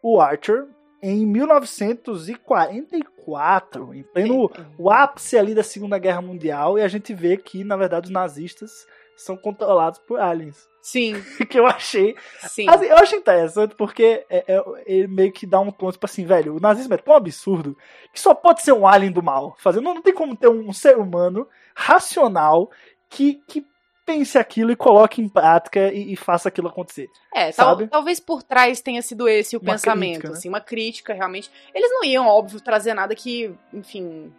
o 0.03 0.19
Archer 0.19 0.65
em 1.03 1.27
1944, 1.27 3.95
em 3.95 4.03
pleno 4.03 4.51
o 4.77 4.91
ápice 4.91 5.39
ali 5.39 5.55
da 5.55 5.63
Segunda 5.63 5.99
Guerra 5.99 6.21
Mundial, 6.23 6.79
e 6.79 6.83
a 6.83 6.89
gente 6.89 7.15
vê 7.15 7.37
que, 7.37 7.63
na 7.65 7.77
verdade, 7.77 8.07
os 8.07 8.13
nazistas 8.13 8.87
são 9.17 9.37
controlados 9.37 9.99
por 10.01 10.21
aliens. 10.21 10.67
Sim, 10.81 11.15
que 11.51 11.59
eu 11.59 11.67
achei. 11.67 12.17
sim. 12.49 12.69
Assim, 12.69 12.87
eu 12.87 12.97
acho 12.97 13.17
interessante 13.17 13.75
porque 13.75 14.25
é- 14.31 14.45
é- 14.47 14.65
ele 14.87 15.09
meio 15.09 15.33
que 15.33 15.47
dá 15.47 15.61
um 15.61 15.71
tom, 15.71 15.91
tipo 15.91 16.07
assim, 16.07 16.25
velho, 16.25 16.57
o 16.57 16.61
nazismo 16.61 16.95
é 16.95 16.97
tão 16.97 17.15
absurdo 17.15 17.77
que 18.13 18.21
só 18.21 18.35
pode 18.35 18.63
ser 18.63 18.73
um 18.73 18.87
alien 18.87 19.13
do 19.13 19.23
mal. 19.23 19.55
Fazendo, 19.59 19.85
não, 19.85 19.95
não 19.95 20.03
tem 20.03 20.15
como 20.15 20.37
ter 20.37 20.49
um 20.49 20.73
ser 20.73 20.97
humano 20.97 21.47
racional 21.75 22.71
que, 23.11 23.43
que 23.47 23.67
pense 24.09 24.39
aquilo 24.39 24.71
e 24.73 24.77
coloque 24.77 25.21
em 25.21 25.29
prática 25.29 25.93
e, 25.93 26.13
e 26.15 26.17
faça 26.17 26.49
aquilo 26.49 26.69
acontecer. 26.69 27.11
É, 27.35 27.53
tal- 27.53 27.87
talvez 27.87 28.19
por 28.19 28.43
trás 28.43 28.81
tenha 28.81 29.03
sido 29.03 29.29
esse 29.29 29.55
o 29.57 29.61
Uma 29.61 29.73
pensamento, 29.73 30.13
crítica, 30.13 30.29
né? 30.31 30.39
assim, 30.39 30.49
uma 30.49 30.61
crítica 30.61 31.13
realmente. 31.13 31.51
Eles 31.75 31.91
não 31.91 32.03
iam, 32.05 32.27
óbvio, 32.27 32.61
trazer 32.61 32.95
nada 32.95 33.15
que, 33.15 33.55
enfim, 33.73 34.33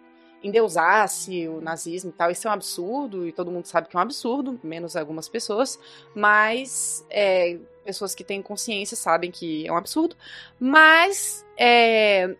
endeusasse 0.44 1.48
o 1.48 1.62
nazismo 1.62 2.10
e 2.10 2.14
tal. 2.14 2.32
Isso 2.32 2.48
é 2.48 2.52
um 2.52 2.54
absurdo 2.54 3.28
e 3.28 3.32
todo 3.32 3.52
mundo 3.52 3.66
sabe 3.66 3.88
que 3.88 3.96
é 3.96 4.00
um 4.00 4.02
absurdo, 4.02 4.60
menos 4.64 4.96
algumas 4.96 5.30
pessoas, 5.30 5.80
mas 6.16 7.06
é, 7.10 7.58
pessoas 7.86 8.16
que 8.16 8.24
têm 8.24 8.42
consciência 8.42 8.98
sabem 8.98 9.30
que 9.32 9.68
é 9.68 9.72
um 9.72 9.78
absurdo. 9.78 10.16
Mas, 10.60 11.46
é, 11.58 12.36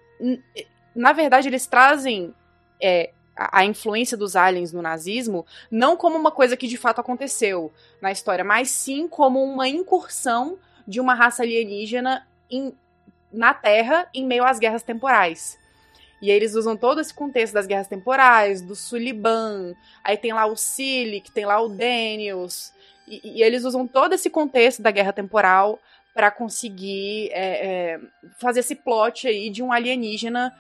na 0.96 1.14
verdade, 1.14 1.48
eles 1.48 1.68
trazem 1.68 2.34
é, 2.82 3.12
a, 3.40 3.64
influência 3.64 4.18
dos 4.18 4.36
aliens 4.36 4.74
no 4.74 4.82
nazismo 4.82 5.46
não 5.72 5.96
como 5.96 6.18
uma 6.18 6.32
coisa 6.32 6.58
que 6.58 6.68
de 6.68 6.76
fato 6.78 7.00
aconteceu 7.00 7.72
na 8.02 8.12
história, 8.12 8.44
mas 8.44 8.70
sim 8.70 9.08
como 9.08 9.42
uma 9.42 9.68
incursão 9.68 10.58
de 10.86 11.00
uma 11.00 11.14
raça 11.14 11.44
alienígena 11.44 12.28
em- 12.52 12.74
na 13.32 13.54
Terra 13.54 14.10
em 14.14 14.26
meio 14.26 14.44
às 14.44 14.60
guerras 14.60 14.84
temporais. 14.84 15.58
E 16.22 16.30
aí 16.30 16.36
eles 16.36 16.54
usam 16.54 16.76
todo 16.76 17.00
esse 17.00 17.14
contexto 17.14 17.54
das 17.54 17.66
guerras 17.66 17.88
temporais, 17.88 18.62
do 18.62 18.76
Suliban, 18.76 19.74
aí 20.04 20.18
tem 20.18 20.34
lá 20.34 20.46
o 20.46 20.58
Silic, 20.58 21.32
tem 21.32 21.46
lá 21.46 21.62
o 21.62 21.70
Daniels, 21.70 22.74
e, 23.08 23.38
e 23.38 23.44
eles 23.44 23.64
usam 23.64 23.88
todo 23.88 24.14
esse 24.14 24.30
contexto 24.30 24.82
da 24.82 24.92
guerra 24.92 25.14
temporal 25.14 25.80
para 26.14 26.30
conseguir 26.30 27.30
é, 27.32 27.68
é, 27.94 28.00
fazer 28.38 28.60
esse 28.60 28.76
plot 28.76 29.28
aí 29.28 29.50
de 29.50 29.64
um 29.64 29.72
alienígena 29.72 30.54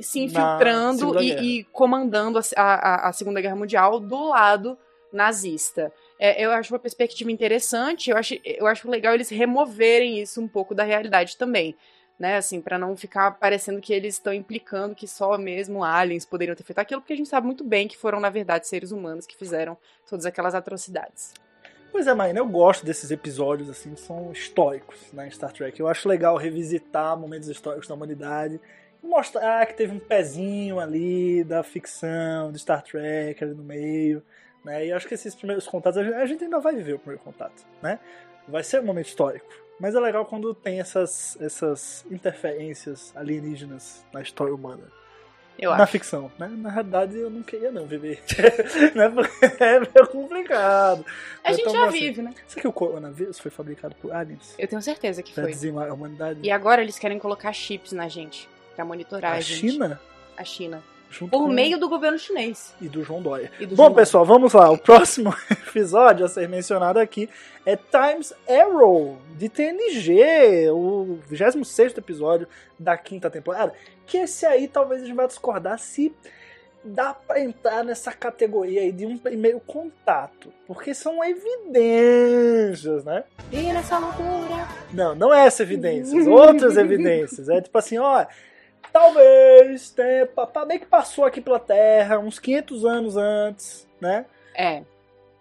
se 0.00 0.20
infiltrando 0.20 1.20
e, 1.22 1.60
e 1.60 1.64
comandando 1.64 2.38
a, 2.38 2.62
a- 2.62 3.08
a 3.08 3.12
Segunda 3.12 3.40
Guerra 3.40 3.56
Mundial 3.56 3.98
do 4.00 4.28
lado 4.28 4.78
nazista. 5.12 5.92
É, 6.18 6.42
eu 6.44 6.50
acho 6.52 6.72
uma 6.72 6.78
perspectiva 6.78 7.30
interessante, 7.30 8.10
eu 8.10 8.16
acho, 8.16 8.34
eu 8.44 8.66
acho 8.66 8.88
legal 8.88 9.12
eles 9.14 9.28
removerem 9.28 10.20
isso 10.20 10.40
um 10.40 10.48
pouco 10.48 10.74
da 10.74 10.84
realidade 10.84 11.36
também. 11.36 11.74
Né, 12.18 12.36
assim, 12.36 12.60
para 12.60 12.78
não 12.78 12.96
ficar 12.96 13.32
parecendo 13.32 13.80
que 13.80 13.92
eles 13.92 14.14
estão 14.14 14.32
implicando 14.32 14.94
que 14.94 15.08
só 15.08 15.36
mesmo 15.36 15.82
aliens 15.82 16.24
poderiam 16.24 16.54
ter 16.54 16.62
feito 16.62 16.78
aquilo, 16.78 17.00
porque 17.00 17.14
a 17.14 17.16
gente 17.16 17.28
sabe 17.28 17.46
muito 17.46 17.64
bem 17.64 17.88
que 17.88 17.96
foram, 17.96 18.20
na 18.20 18.30
verdade, 18.30 18.68
seres 18.68 18.92
humanos 18.92 19.26
que 19.26 19.36
fizeram 19.36 19.76
todas 20.08 20.24
aquelas 20.24 20.54
atrocidades. 20.54 21.32
Pois 21.90 22.06
é, 22.06 22.14
Marina, 22.14 22.38
eu 22.38 22.46
gosto 22.46 22.86
desses 22.86 23.10
episódios, 23.10 23.68
assim, 23.68 23.94
que 23.94 24.00
são 24.00 24.30
históricos, 24.30 25.00
né, 25.12 25.26
em 25.26 25.30
Star 25.32 25.52
Trek. 25.52 25.80
Eu 25.80 25.88
acho 25.88 26.08
legal 26.08 26.36
revisitar 26.36 27.18
momentos 27.18 27.48
históricos 27.48 27.88
da 27.88 27.94
humanidade 27.94 28.60
mostrar 29.02 29.66
que 29.66 29.74
teve 29.74 29.92
um 29.94 29.98
pezinho 29.98 30.78
ali 30.78 31.44
da 31.44 31.62
ficção, 31.62 32.52
de 32.52 32.58
Star 32.58 32.82
Trek 32.82 33.42
ali 33.42 33.54
no 33.54 33.62
meio, 33.64 34.22
né, 34.64 34.86
e 34.86 34.92
acho 34.92 35.08
que 35.08 35.14
esses 35.14 35.34
primeiros 35.34 35.66
contatos, 35.66 35.98
a 35.98 36.26
gente, 36.26 36.44
ainda 36.44 36.60
vai 36.60 36.74
viver 36.74 36.94
o 36.94 36.98
primeiro 36.98 37.22
contato, 37.22 37.64
né, 37.82 37.98
vai 38.46 38.62
ser 38.62 38.80
um 38.80 38.84
momento 38.84 39.06
histórico. 39.06 39.46
Mas 39.80 39.94
é 39.96 40.00
legal 40.00 40.24
quando 40.24 40.54
tem 40.54 40.78
essas, 40.78 41.36
essas 41.40 42.04
interferências 42.10 43.12
alienígenas 43.16 44.04
na 44.12 44.22
história 44.22 44.54
humana. 44.54 44.84
Eu 45.58 45.70
na 45.70 45.82
acho. 45.82 45.92
ficção, 45.92 46.30
né? 46.38 46.48
Na 46.48 46.70
realidade, 46.70 47.16
eu 47.18 47.28
não 47.28 47.42
queria 47.42 47.70
não 47.70 47.86
viver. 47.86 48.22
né? 48.94 49.12
É 49.60 49.80
meio 49.80 50.06
complicado. 50.10 51.04
A 51.44 51.52
gente 51.52 51.70
já 51.70 51.86
assim. 51.86 51.98
vive, 51.98 52.22
né? 52.22 52.32
Será 52.46 52.62
que 52.62 52.68
o 52.68 52.72
coronavírus 52.72 53.38
foi 53.38 53.50
fabricado 53.50 53.94
por 53.96 54.12
aliens? 54.12 54.54
Eu 54.58 54.66
tenho 54.68 54.80
certeza 54.80 55.22
que 55.22 55.32
Pra 55.32 55.44
foi. 55.44 55.52
dizimar 55.52 55.90
a 55.90 55.94
humanidade? 55.94 56.40
E 56.42 56.50
agora 56.50 56.80
eles 56.80 56.98
querem 56.98 57.18
colocar 57.18 57.52
chips 57.52 57.92
na 57.92 58.08
gente, 58.08 58.48
pra 58.74 58.84
monitorar 58.84 59.34
a, 59.34 59.36
a. 59.36 59.40
China? 59.40 60.00
A 60.36 60.44
China. 60.44 60.82
Junto 61.12 61.30
Por 61.30 61.46
meio 61.46 61.78
do 61.78 61.90
governo 61.90 62.18
chinês. 62.18 62.74
E 62.80 62.88
do 62.88 63.04
João 63.04 63.20
Dória. 63.20 63.50
Do 63.60 63.76
Bom, 63.76 63.84
João 63.84 63.94
pessoal, 63.94 64.24
vamos 64.24 64.54
lá. 64.54 64.70
O 64.70 64.78
próximo 64.78 65.34
episódio 65.50 66.24
a 66.24 66.28
ser 66.28 66.48
mencionado 66.48 66.98
aqui 66.98 67.28
é 67.66 67.76
Times 67.76 68.32
Arrow, 68.48 69.18
de 69.36 69.50
TNG, 69.50 70.70
o 70.70 71.18
26 71.28 71.98
episódio 71.98 72.48
da 72.78 72.96
quinta 72.96 73.28
temporada. 73.28 73.74
Que 74.06 74.18
esse 74.18 74.46
aí 74.46 74.66
talvez 74.66 75.02
a 75.02 75.04
gente 75.04 75.14
vai 75.14 75.26
discordar 75.26 75.78
se 75.78 76.14
dá 76.82 77.14
pra 77.14 77.40
entrar 77.40 77.84
nessa 77.84 78.12
categoria 78.12 78.80
aí 78.80 78.90
de 78.90 79.04
um 79.04 79.18
primeiro 79.18 79.60
contato. 79.60 80.50
Porque 80.66 80.94
são 80.94 81.22
evidências, 81.22 83.04
né? 83.04 83.24
E 83.52 83.60
nessa 83.72 83.98
loucura. 83.98 84.66
Não, 84.90 85.14
não 85.14 85.32
é 85.32 85.46
essa 85.46 85.62
evidências, 85.62 86.26
outras 86.26 86.76
evidências. 86.78 87.50
É 87.50 87.60
tipo 87.60 87.76
assim, 87.76 87.98
ó, 87.98 88.24
talvez 88.92 89.90
tenha, 89.90 90.28
meio 90.66 90.80
que 90.80 90.86
passou 90.86 91.24
aqui 91.24 91.40
pela 91.40 91.58
Terra 91.60 92.18
uns 92.18 92.38
500 92.38 92.84
anos 92.84 93.16
antes, 93.16 93.88
né? 94.00 94.26
É, 94.54 94.82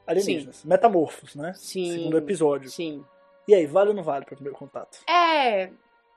Alienígenas, 0.08 0.64
metamorfos, 0.66 1.36
né? 1.36 1.54
sim. 1.56 1.92
Segundo 1.94 2.18
episódio. 2.18 2.70
Sim. 2.70 3.06
E 3.48 3.56
aí, 3.56 3.66
vale 3.66 3.90
ou 3.90 3.96
não 3.96 4.04
vale 4.04 4.26
para 4.26 4.36
primeiro 4.36 4.58
contato? 4.58 5.00
É. 5.10 5.70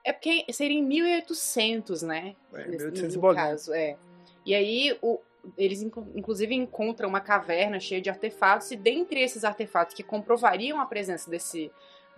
É 0.07 0.13
porque 0.13 0.45
seria 0.53 0.79
em 0.79 0.83
1800, 0.83 2.03
né? 2.03 2.35
É, 2.53 2.59
Nesse- 2.67 2.71
1800 2.85 3.15
e 3.15 3.17
no 3.17 3.21
bolinha. 3.23 3.43
caso, 3.43 3.73
é. 3.73 3.97
E 4.45 4.55
aí, 4.55 4.97
o- 5.01 5.19
eles 5.57 5.83
inclusive 5.83 6.55
encontram 6.55 7.09
uma 7.09 7.21
caverna 7.21 7.79
cheia 7.81 8.01
de 8.01 8.11
artefatos, 8.11 8.71
e 8.71 8.77
dentre 8.77 9.21
esses 9.23 9.45
artefatos 9.45 9.95
que 9.95 10.03
comprovariam 10.03 10.81
a 10.81 10.87
presença 10.87 11.31
desse, 11.31 11.71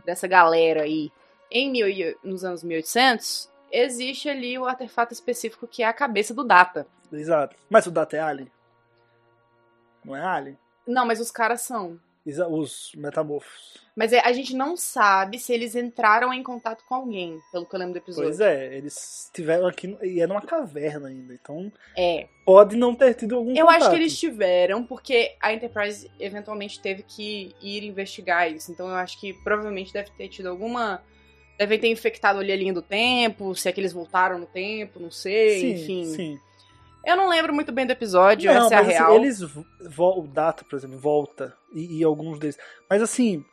dessa 0.05 0.27
galera 0.27 0.83
aí 0.83 1.11
em 1.51 1.71
mil, 1.71 1.87
nos 2.25 2.45
anos 2.45 2.63
1800, 2.65 3.51
existe 3.71 4.29
ali 4.29 4.59
o 4.59 4.65
artefato 4.67 5.13
específico 5.13 5.67
que 5.67 5.83
é 5.83 5.87
a 5.87 5.93
cabeça 5.93 6.33
do 6.35 6.45
Data. 6.45 6.87
Exato. 7.13 7.57
Mas 7.71 7.87
o 7.87 7.91
Data 7.91 8.17
é 8.17 8.21
Alien? 8.21 8.51
Não 10.05 10.15
é 10.17 10.23
Alien? 10.23 10.59
Não, 10.87 11.05
mas 11.07 11.21
os 11.21 11.31
caras 11.31 11.63
são. 11.63 11.99
Os 12.51 12.91
metamorfos. 12.97 13.77
Mas 13.95 14.13
é, 14.13 14.19
a 14.21 14.33
gente 14.33 14.55
não 14.55 14.77
sabe 14.77 15.39
se 15.39 15.53
eles 15.53 15.77
entraram 15.77 16.35
em 16.35 16.43
contato 16.43 16.85
com 16.89 16.95
alguém, 16.97 17.41
pelo 17.53 17.65
que 17.65 17.73
eu 17.75 17.79
lembro 17.79 17.95
do 17.95 17.99
episódio. 17.99 18.29
Pois 18.29 18.41
é, 18.41 18.77
eles 18.77 19.25
estiveram 19.27 19.67
aqui 19.69 19.97
e 20.03 20.21
é 20.21 20.27
numa 20.27 20.43
caverna 20.43 21.07
ainda, 21.09 21.33
então 21.33 21.73
É. 21.97 22.27
pode 22.45 22.77
não 22.77 22.95
ter 22.97 23.15
tido 23.15 23.37
algum 23.37 23.55
Eu 23.57 23.65
contato. 23.67 23.83
acho 23.83 23.91
que 23.91 23.97
eles 23.97 24.19
tiveram, 24.19 24.83
porque 24.85 25.37
a 25.41 25.53
Enterprise 25.53 26.11
eventualmente 26.19 26.81
teve 26.81 27.05
que 27.05 27.55
ir 27.63 27.85
investigar 27.85 28.51
isso. 28.53 28.73
Então 28.73 28.89
eu 28.89 28.97
acho 28.97 29.19
que 29.21 29.33
provavelmente 29.45 29.93
deve 29.93 30.11
ter 30.11 30.29
tido 30.29 30.49
alguma. 30.49 31.03
Devem 31.59 31.79
ter 31.79 31.89
infectado 31.89 32.39
ali 32.41 32.53
a 32.53 32.57
linha 32.57 32.73
do 32.73 32.83
tempo, 32.83 33.55
se 33.55 33.69
é 33.69 33.73
que 33.73 33.81
eles 33.81 33.93
voltaram 33.93 34.39
no 34.39 34.47
tempo, 34.47 35.01
não 35.01 35.11
sei, 35.11 35.61
Sim, 35.61 35.73
enfim. 35.73 36.05
sim. 36.05 36.39
Eu 37.05 37.17
não 37.17 37.29
lembro 37.29 37.55
muito 37.55 37.71
bem 37.73 37.87
do 37.87 37.93
episódio, 37.93 38.53
Não, 38.53 38.67
essa 38.67 38.75
é 38.75 38.79
a 38.79 38.81
assim, 38.81 38.91
real. 38.91 39.15
eles 39.15 39.41
o 39.41 40.23
Data, 40.27 40.65
por 40.69 40.77
exemplo, 40.77 40.99
volta 40.99 41.57
e, 41.73 42.01
e 42.01 42.05
alguns 42.05 42.39
deles. 42.39 42.59
Mas 42.91 43.01
assim, 43.01 43.45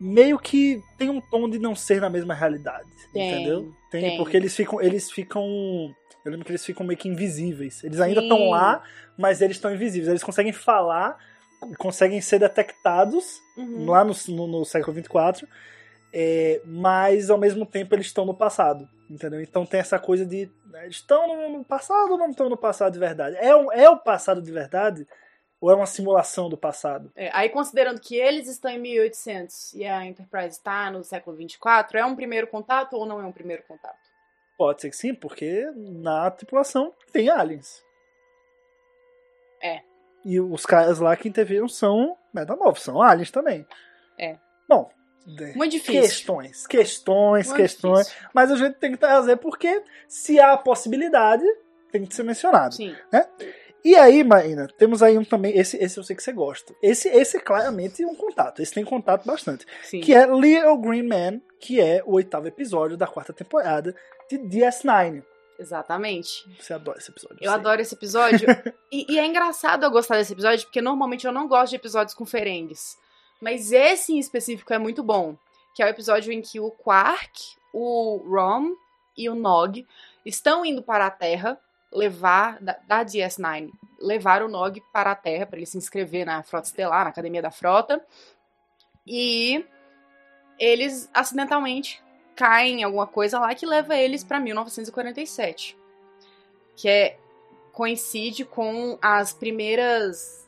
meio 0.00 0.38
que 0.38 0.80
tem 0.98 1.10
um 1.10 1.20
tom 1.20 1.48
de 1.48 1.58
não 1.58 1.74
ser 1.76 2.00
na 2.00 2.08
mesma 2.08 2.34
realidade, 2.34 2.88
Tem, 3.12 3.30
entendeu? 3.30 3.70
Tem, 3.90 4.00
tem. 4.00 4.16
porque 4.16 4.36
eles 4.36 4.56
ficam, 4.56 4.80
eles 4.80 5.10
ficam, 5.10 5.44
eu 6.24 6.30
lembro 6.30 6.44
que 6.46 6.50
eles 6.52 6.64
ficam 6.64 6.86
meio 6.86 6.98
que 6.98 7.06
invisíveis. 7.08 7.84
Eles 7.84 8.00
ainda 8.00 8.22
estão 8.22 8.48
lá, 8.48 8.82
mas 9.16 9.40
eles 9.42 9.56
estão 9.58 9.72
invisíveis. 9.72 10.08
Eles 10.08 10.24
conseguem 10.24 10.52
falar, 10.52 11.18
conseguem 11.78 12.20
ser 12.20 12.38
detectados 12.38 13.40
Uhum. 13.58 13.86
lá 13.90 14.04
no, 14.04 14.12
no, 14.28 14.46
no 14.46 14.64
século 14.64 14.94
24, 14.94 15.46
é, 16.18 16.62
mas 16.64 17.28
ao 17.28 17.36
mesmo 17.36 17.66
tempo 17.66 17.94
eles 17.94 18.06
estão 18.06 18.24
no 18.24 18.32
passado, 18.34 18.88
entendeu? 19.10 19.38
Então 19.42 19.66
tem 19.66 19.80
essa 19.80 19.98
coisa 19.98 20.24
de 20.24 20.50
né, 20.70 20.84
eles 20.84 20.96
estão 20.96 21.26
no, 21.28 21.58
no 21.58 21.64
passado 21.64 22.12
ou 22.12 22.16
não 22.18 22.30
estão 22.30 22.48
no 22.48 22.56
passado 22.56 22.94
de 22.94 22.98
verdade? 22.98 23.36
É, 23.38 23.54
o- 23.54 23.70
é 23.70 23.90
o 23.90 23.98
passado 23.98 24.40
de 24.40 24.50
verdade 24.50 25.06
ou 25.60 25.70
é 25.70 25.74
uma 25.74 25.84
simulação 25.84 26.48
do 26.48 26.56
passado? 26.56 27.12
É, 27.14 27.30
aí 27.34 27.50
considerando 27.50 28.00
que 28.00 28.16
eles 28.16 28.48
estão 28.48 28.70
em 28.70 28.78
1800 28.78 29.74
e 29.74 29.84
a 29.84 30.06
Enterprise 30.06 30.56
está 30.56 30.90
no 30.90 31.04
século 31.04 31.36
24, 31.36 31.98
é 31.98 32.04
um 32.06 32.16
primeiro 32.16 32.46
contato 32.46 32.94
ou 32.94 33.04
não 33.04 33.20
é 33.20 33.24
um 33.26 33.32
primeiro 33.32 33.62
contato? 33.64 33.98
Pode 34.56 34.80
ser 34.80 34.88
que 34.88 34.96
sim, 34.96 35.14
porque 35.14 35.70
na 35.76 36.30
tripulação 36.30 36.94
tem 37.12 37.28
aliens. 37.28 37.84
É. 39.62 39.80
E 40.24 40.40
os 40.40 40.64
caras 40.64 40.98
lá 40.98 41.14
que 41.14 41.28
interviram 41.28 41.68
são 41.68 42.16
metamorfos, 42.32 42.82
são 42.84 43.02
aliens 43.02 43.30
também. 43.30 43.66
É. 44.18 44.38
Bom, 44.68 44.88
Muito 45.54 45.72
difícil. 45.72 46.02
questões, 46.02 46.66
questões, 46.66 47.46
Muito 47.46 47.56
questões. 47.56 48.06
difícil. 48.06 48.28
Mas 48.32 48.50
a 48.50 48.56
gente 48.56 48.74
tem 48.74 48.92
que 48.92 48.96
trazer 48.96 49.36
porque 49.36 49.82
se 50.06 50.38
há 50.38 50.56
possibilidade, 50.56 51.44
tem 51.90 52.06
que 52.06 52.14
ser 52.14 52.22
mencionado. 52.22 52.74
Sim. 52.76 52.94
E 53.84 53.94
aí, 53.94 54.24
Marina, 54.24 54.66
temos 54.78 55.02
aí 55.02 55.16
um 55.16 55.24
também, 55.24 55.56
esse, 55.56 55.76
esse 55.76 55.98
eu 55.98 56.02
sei 56.02 56.16
que 56.16 56.22
você 56.22 56.32
gosta. 56.32 56.74
Esse, 56.82 57.08
esse 57.08 57.36
é 57.36 57.40
claramente 57.40 58.04
um 58.04 58.14
contato, 58.14 58.60
esse 58.60 58.74
tem 58.74 58.84
contato 58.84 59.24
bastante. 59.24 59.64
Sim. 59.82 60.00
Que 60.00 60.12
é 60.14 60.26
Little 60.26 60.76
Green 60.78 61.04
Man, 61.04 61.40
que 61.60 61.80
é 61.80 62.02
o 62.04 62.14
oitavo 62.14 62.48
episódio 62.48 62.96
da 62.96 63.06
quarta 63.06 63.32
temporada 63.32 63.94
de 64.28 64.38
DS9. 64.38 65.22
Exatamente. 65.58 66.44
Você 66.58 66.74
adora 66.74 66.98
esse 66.98 67.10
episódio. 67.10 67.38
Eu 67.40 67.52
adoro 67.52 67.80
esse 67.80 67.94
episódio. 67.94 68.46
e, 68.90 69.14
e 69.14 69.18
é 69.18 69.24
engraçado 69.24 69.84
eu 69.84 69.90
gostar 69.90 70.16
desse 70.16 70.32
episódio, 70.32 70.66
porque 70.66 70.82
normalmente 70.82 71.26
eu 71.26 71.32
não 71.32 71.48
gosto 71.48 71.70
de 71.70 71.76
episódios 71.76 72.14
com 72.14 72.26
ferengues. 72.26 72.96
Mas 73.40 73.72
esse 73.72 74.12
em 74.12 74.18
específico 74.18 74.72
é 74.72 74.78
muito 74.78 75.02
bom. 75.02 75.36
Que 75.74 75.82
é 75.82 75.86
o 75.86 75.90
episódio 75.90 76.32
em 76.32 76.40
que 76.40 76.58
o 76.58 76.70
Quark, 76.70 77.56
o 77.72 78.16
Rom 78.26 78.74
e 79.16 79.28
o 79.28 79.34
Nog 79.34 79.86
estão 80.24 80.64
indo 80.64 80.82
para 80.82 81.06
a 81.06 81.10
Terra 81.10 81.60
levar, 81.92 82.58
da, 82.60 82.78
da 82.86 83.04
DS9, 83.04 83.70
levar 84.00 84.42
o 84.42 84.48
Nog 84.48 84.82
para 84.92 85.12
a 85.12 85.14
Terra, 85.14 85.46
para 85.46 85.58
ele 85.58 85.66
se 85.66 85.78
inscrever 85.78 86.26
na 86.26 86.42
Frota 86.42 86.66
Estelar, 86.66 87.04
na 87.04 87.10
Academia 87.10 87.42
da 87.42 87.50
Frota. 87.50 88.04
E 89.06 89.64
eles 90.58 91.08
acidentalmente 91.12 92.02
caem 92.34 92.80
em 92.80 92.84
alguma 92.84 93.06
coisa 93.06 93.38
lá 93.38 93.54
que 93.54 93.66
leva 93.66 93.96
eles 93.96 94.24
para 94.24 94.40
1947. 94.40 95.76
Que 96.76 96.88
é 96.88 97.18
coincide 97.72 98.44
com 98.44 98.98
as 99.00 99.32
primeiras 99.32 100.45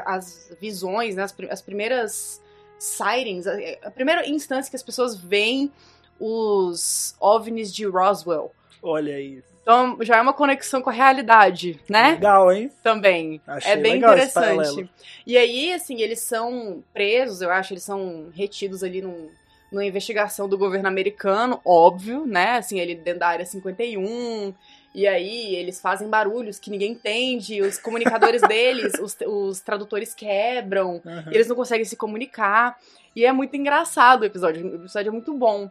as 0.00 0.50
visões, 0.60 1.14
né, 1.14 1.22
as, 1.22 1.34
as 1.50 1.62
primeiras 1.62 2.42
sightings, 2.78 3.46
a, 3.46 3.54
a 3.84 3.90
primeira 3.90 4.28
instância 4.28 4.70
que 4.70 4.76
as 4.76 4.82
pessoas 4.82 5.16
veem 5.16 5.70
os 6.18 7.14
OVNIs 7.20 7.72
de 7.74 7.84
Roswell. 7.86 8.52
Olha 8.82 9.14
aí. 9.14 9.42
Então 9.62 9.96
já 10.00 10.16
é 10.16 10.20
uma 10.20 10.32
conexão 10.32 10.82
com 10.82 10.90
a 10.90 10.92
realidade, 10.92 11.80
né? 11.88 12.12
Legal, 12.12 12.52
hein? 12.52 12.70
Também. 12.82 13.40
Achei 13.46 13.72
É 13.72 13.76
bem 13.76 13.98
interessante. 13.98 14.90
E 15.24 15.36
aí, 15.36 15.72
assim, 15.72 16.00
eles 16.00 16.18
são 16.18 16.82
presos, 16.92 17.40
eu 17.40 17.50
acho, 17.50 17.72
eles 17.72 17.84
são 17.84 18.28
retidos 18.34 18.82
ali 18.82 19.00
num, 19.00 19.30
numa 19.70 19.84
investigação 19.84 20.48
do 20.48 20.58
governo 20.58 20.88
americano, 20.88 21.60
óbvio, 21.64 22.26
né? 22.26 22.56
Assim, 22.56 22.80
ele 22.80 22.96
dentro 22.96 23.20
da 23.20 23.28
área 23.28 23.46
51. 23.46 24.52
E 24.94 25.06
aí 25.06 25.54
eles 25.56 25.80
fazem 25.80 26.08
barulhos 26.08 26.58
que 26.58 26.70
ninguém 26.70 26.92
entende, 26.92 27.62
os 27.62 27.78
comunicadores 27.78 28.42
deles, 28.42 28.92
os, 29.00 29.16
os 29.26 29.60
tradutores 29.60 30.12
quebram, 30.14 31.00
Aham. 31.06 31.24
eles 31.32 31.48
não 31.48 31.56
conseguem 31.56 31.84
se 31.84 31.96
comunicar. 31.96 32.76
E 33.16 33.24
é 33.24 33.32
muito 33.32 33.56
engraçado 33.56 34.22
o 34.22 34.24
episódio, 34.26 34.64
o 34.66 34.74
episódio 34.76 35.08
é 35.08 35.12
muito 35.12 35.32
bom. 35.34 35.70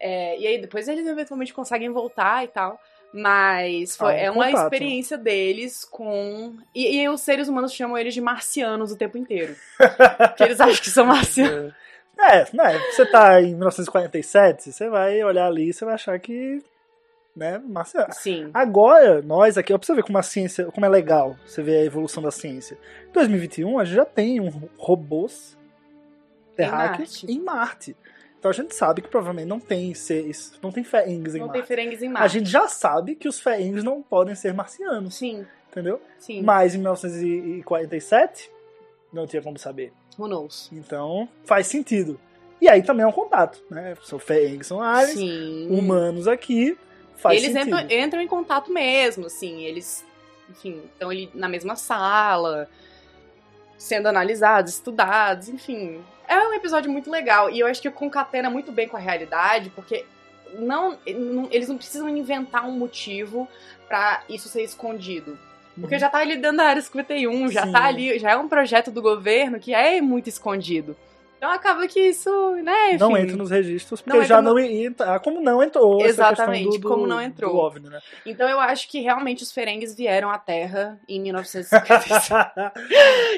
É, 0.00 0.38
e 0.38 0.46
aí 0.46 0.58
depois 0.60 0.88
eles 0.88 1.06
eventualmente 1.06 1.52
conseguem 1.54 1.88
voltar 1.90 2.44
e 2.44 2.48
tal. 2.48 2.80
Mas 3.12 3.96
foi, 3.96 4.12
Ah, 4.12 4.16
um 4.16 4.18
é 4.18 4.30
uma 4.30 4.46
contato. 4.46 4.64
experiência 4.64 5.16
deles 5.16 5.82
com. 5.84 6.56
E, 6.74 7.00
e 7.00 7.08
os 7.08 7.20
seres 7.22 7.48
humanos 7.48 7.72
chamam 7.72 7.96
eles 7.96 8.12
de 8.12 8.20
marcianos 8.20 8.92
o 8.92 8.96
tempo 8.96 9.16
inteiro. 9.16 9.56
Porque 10.28 10.42
eles 10.42 10.60
acham 10.60 10.82
que 10.82 10.90
são 10.90 11.06
marcianos. 11.06 11.72
É, 12.18 12.44
né? 12.52 12.78
Você 12.90 13.06
tá 13.06 13.40
em 13.40 13.54
1947, 13.54 14.72
você 14.72 14.88
vai 14.90 15.22
olhar 15.24 15.46
ali 15.46 15.68
e 15.68 15.72
você 15.72 15.84
vai 15.84 15.94
achar 15.94 16.18
que. 16.18 16.60
Né? 17.38 17.62
Marciano. 17.64 18.12
Sim. 18.12 18.50
Agora, 18.52 19.22
nós 19.22 19.56
aqui, 19.56 19.72
ó, 19.72 19.78
pra 19.78 19.86
você 19.86 19.94
ver 19.94 20.02
como 20.02 20.18
a 20.18 20.22
ciência, 20.24 20.64
como 20.72 20.84
é 20.84 20.88
legal 20.88 21.36
você 21.46 21.62
ver 21.62 21.76
a 21.76 21.84
evolução 21.84 22.20
da 22.20 22.32
ciência. 22.32 22.76
Em 23.08 23.12
2021, 23.12 23.78
a 23.78 23.84
gente 23.84 23.94
já 23.94 24.04
tem 24.04 24.40
um 24.40 24.50
robôs 24.76 25.56
terráqueos 26.56 27.22
Marte. 27.22 27.32
em 27.32 27.40
Marte. 27.40 27.96
Então 28.40 28.50
a 28.50 28.54
gente 28.54 28.74
sabe 28.74 29.02
que 29.02 29.08
provavelmente 29.08 29.46
não 29.46 29.60
tem 29.60 29.94
seres, 29.94 30.58
não 30.60 30.72
tem 30.72 30.82
feringues 30.82 31.36
em 31.36 31.38
Não 31.38 31.46
tem 31.48 31.58
Marte. 31.60 31.68
ferengues 31.68 32.02
em 32.02 32.08
A 32.08 32.10
Marte. 32.10 32.32
gente 32.40 32.50
já 32.50 32.66
sabe 32.66 33.14
que 33.14 33.28
os 33.28 33.38
feringues 33.38 33.84
não 33.84 34.02
podem 34.02 34.34
ser 34.34 34.52
marcianos, 34.52 35.14
Sim, 35.16 35.46
entendeu? 35.70 36.00
sim. 36.18 36.42
Mas 36.42 36.74
em 36.74 36.78
1947, 36.78 38.50
não 39.12 39.26
tinha 39.26 39.42
como 39.42 39.58
saber. 39.58 39.92
Who 40.18 40.26
knows? 40.28 40.68
Então, 40.72 41.28
faz 41.44 41.66
sentido. 41.68 42.18
E 42.60 42.68
aí 42.68 42.82
também 42.82 43.04
é 43.04 43.06
um 43.06 43.12
contato, 43.12 43.62
né? 43.70 43.94
São 44.02 44.18
feringues, 44.18 44.66
são 44.66 44.80
aliens, 44.82 45.16
Sim. 45.18 45.68
humanos 45.70 46.26
aqui, 46.26 46.76
faz 47.18 47.42
eles 47.42 47.54
entram, 47.56 47.80
entram 47.90 48.20
em 48.22 48.26
contato 48.26 48.72
mesmo, 48.72 49.26
assim, 49.26 49.62
eles, 49.62 50.04
enfim, 50.48 50.82
estão 50.92 51.10
ali 51.10 51.30
na 51.34 51.48
mesma 51.48 51.76
sala, 51.76 52.68
sendo 53.76 54.08
analisados, 54.08 54.74
estudados, 54.74 55.48
enfim. 55.48 56.02
É 56.26 56.38
um 56.40 56.52
episódio 56.54 56.90
muito 56.90 57.10
legal 57.10 57.50
e 57.50 57.60
eu 57.60 57.66
acho 57.66 57.80
que 57.80 57.90
concatena 57.90 58.50
muito 58.50 58.72
bem 58.72 58.88
com 58.88 58.96
a 58.96 59.00
realidade, 59.00 59.70
porque 59.70 60.04
não, 60.54 60.98
não- 61.06 61.48
eles 61.50 61.68
não 61.68 61.76
precisam 61.76 62.08
inventar 62.08 62.66
um 62.66 62.72
motivo 62.72 63.46
pra 63.86 64.22
isso 64.28 64.48
ser 64.48 64.62
escondido. 64.62 65.38
Porque 65.80 65.96
já 65.98 66.08
tá 66.08 66.18
ali 66.18 66.36
dentro 66.36 66.56
da 66.56 66.64
área 66.64 66.82
51, 66.82 67.50
já 67.52 67.60
Uhum. 67.60 67.66
Sim. 67.68 67.72
tá 67.72 67.84
ali, 67.84 68.18
já 68.18 68.30
é 68.32 68.36
um 68.36 68.48
projeto 68.48 68.90
do 68.90 69.00
governo 69.00 69.60
que 69.60 69.72
é 69.72 70.00
muito 70.00 70.28
escondido. 70.28 70.96
Então 71.38 71.50
acaba 71.50 71.86
que 71.86 71.98
isso, 72.00 72.28
né, 72.56 72.88
enfim. 72.90 72.98
Não 72.98 73.16
entra 73.16 73.36
nos 73.36 73.50
registros, 73.50 74.00
porque 74.02 74.18
Não 74.18 74.24
já 74.24 74.34
entra 74.40 74.42
no- 74.42 74.50
não 74.50 74.58
ia 74.60 74.86
entrar, 74.88 75.20
como 75.20 75.40
não 75.40 75.62
entrou 75.62 76.04
Exatamente, 76.04 76.78
do, 76.78 76.88
como 76.88 77.06
não 77.06 77.22
entrou. 77.22 77.52
do 77.52 77.58
OVNI, 77.58 77.88
né? 77.88 78.00
Então 78.26 78.48
eu 78.48 78.58
acho 78.60 78.88
que 78.88 79.00
realmente 79.00 79.42
os 79.44 79.52
Ferengues 79.52 79.94
vieram 79.94 80.30
à 80.30 80.38
Terra 80.38 80.98
em 81.08 81.20
1955. 81.22 82.34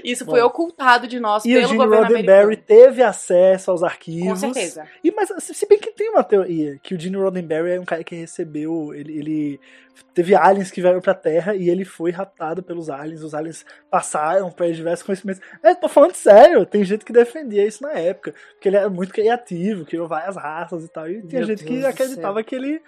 Isso 0.02 0.24
foi 0.24 0.40
Bom. 0.40 0.46
ocultado 0.46 1.06
de 1.06 1.20
nós 1.20 1.44
e 1.44 1.50
o 1.50 1.54
pelo 1.56 1.66
Gene 1.68 1.78
governo 1.78 2.06
Roddenberry 2.06 2.42
americano. 2.44 2.66
teve 2.66 3.02
acesso 3.02 3.70
aos 3.70 3.82
arquivos. 3.82 4.28
Com 4.28 4.36
certeza. 4.52 4.86
E, 5.04 5.10
mas 5.12 5.30
se 5.38 5.66
bem 5.68 5.78
que 5.78 5.92
tem 5.92 6.08
uma 6.10 6.24
teoria 6.24 6.78
que 6.82 6.94
o 6.94 6.98
Gene 7.00 7.16
Roddenberry 7.16 7.72
é 7.72 7.80
um 7.80 7.84
cara 7.84 8.02
que 8.02 8.14
recebeu, 8.14 8.94
ele, 8.94 9.18
ele 9.18 9.60
teve 10.14 10.34
aliens 10.34 10.70
que 10.70 10.80
vieram 10.80 11.00
pra 11.00 11.14
Terra 11.14 11.54
e 11.54 11.68
ele 11.68 11.84
foi 11.84 12.10
raptado 12.10 12.62
pelos 12.62 12.88
aliens, 12.88 13.22
os 13.22 13.34
aliens 13.34 13.64
passaram 13.90 14.50
ele 14.66 14.74
diversos 14.74 15.04
conhecimentos. 15.04 15.42
É, 15.62 15.74
tô 15.74 15.88
falando 15.88 16.14
sério, 16.14 16.64
tem 16.64 16.82
gente 16.84 17.04
que 17.04 17.12
defendia 17.12 17.66
isso 17.66 17.82
na 17.82 17.89
época, 17.98 18.34
porque 18.52 18.68
ele 18.68 18.76
era 18.76 18.88
muito 18.90 19.12
criativo, 19.12 19.84
criou 19.84 20.06
várias 20.08 20.36
raças 20.36 20.84
e 20.84 20.88
tal, 20.88 21.08
e 21.08 21.22
tinha 21.22 21.40
Meu 21.40 21.48
gente 21.48 21.64
que 21.64 21.70
Deus 21.70 21.82
do 21.82 21.86
acreditava 21.88 22.42
que 22.42 22.54
ele 22.54 22.82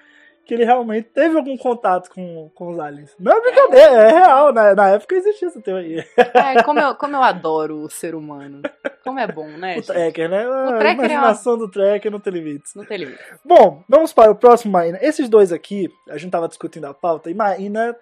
que 0.45 0.53
ele 0.53 0.65
realmente 0.65 1.09
teve 1.15 1.37
algum 1.37 1.57
contato 1.57 2.11
com, 2.11 2.51
com 2.53 2.73
os 2.73 2.79
aliens. 2.81 3.15
Não 3.17 3.31
é 3.31 3.41
brincadeira, 3.41 3.93
é 3.93 4.11
real, 4.11 4.53
né? 4.53 4.75
na 4.75 4.89
época 4.91 5.15
existia 5.15 5.47
essa 5.47 5.61
teoria. 5.61 6.05
É, 6.17 6.61
como 6.65 6.81
eu, 6.81 6.97
como 6.97 7.15
eu 7.15 7.23
adoro 7.23 7.77
o 7.79 7.89
ser 7.89 8.15
humano. 8.17 8.61
Como 9.05 9.21
é 9.21 9.27
bom, 9.29 9.47
né? 9.47 9.73
O 9.73 9.75
gente? 9.77 9.87
tracker, 9.87 10.29
né? 10.29 10.45
A 10.45 10.67
tracker 10.79 10.87
é 10.87 10.95
uma- 10.95 11.05
imaginação 11.07 11.57
do 11.57 11.71
tracker 11.71 12.11
não 12.11 12.19
tem 12.19 12.33
limites. 12.33 12.75
Não 12.75 12.85
tem 12.85 12.99
limite. 12.99 13.23
Bom, 13.45 13.85
vamos 13.89 14.13
para 14.13 14.33
o 14.33 14.35
próximo, 14.35 14.73
Marina. 14.73 14.99
Esses 15.01 15.29
dois 15.29 15.53
aqui, 15.53 15.89
a 16.09 16.19
gente 16.19 16.33
tava 16.33 16.49
discutindo 16.49 16.87
a 16.87 16.95
pauta, 16.95 17.31
e 17.31 17.35
Marina 17.35 17.97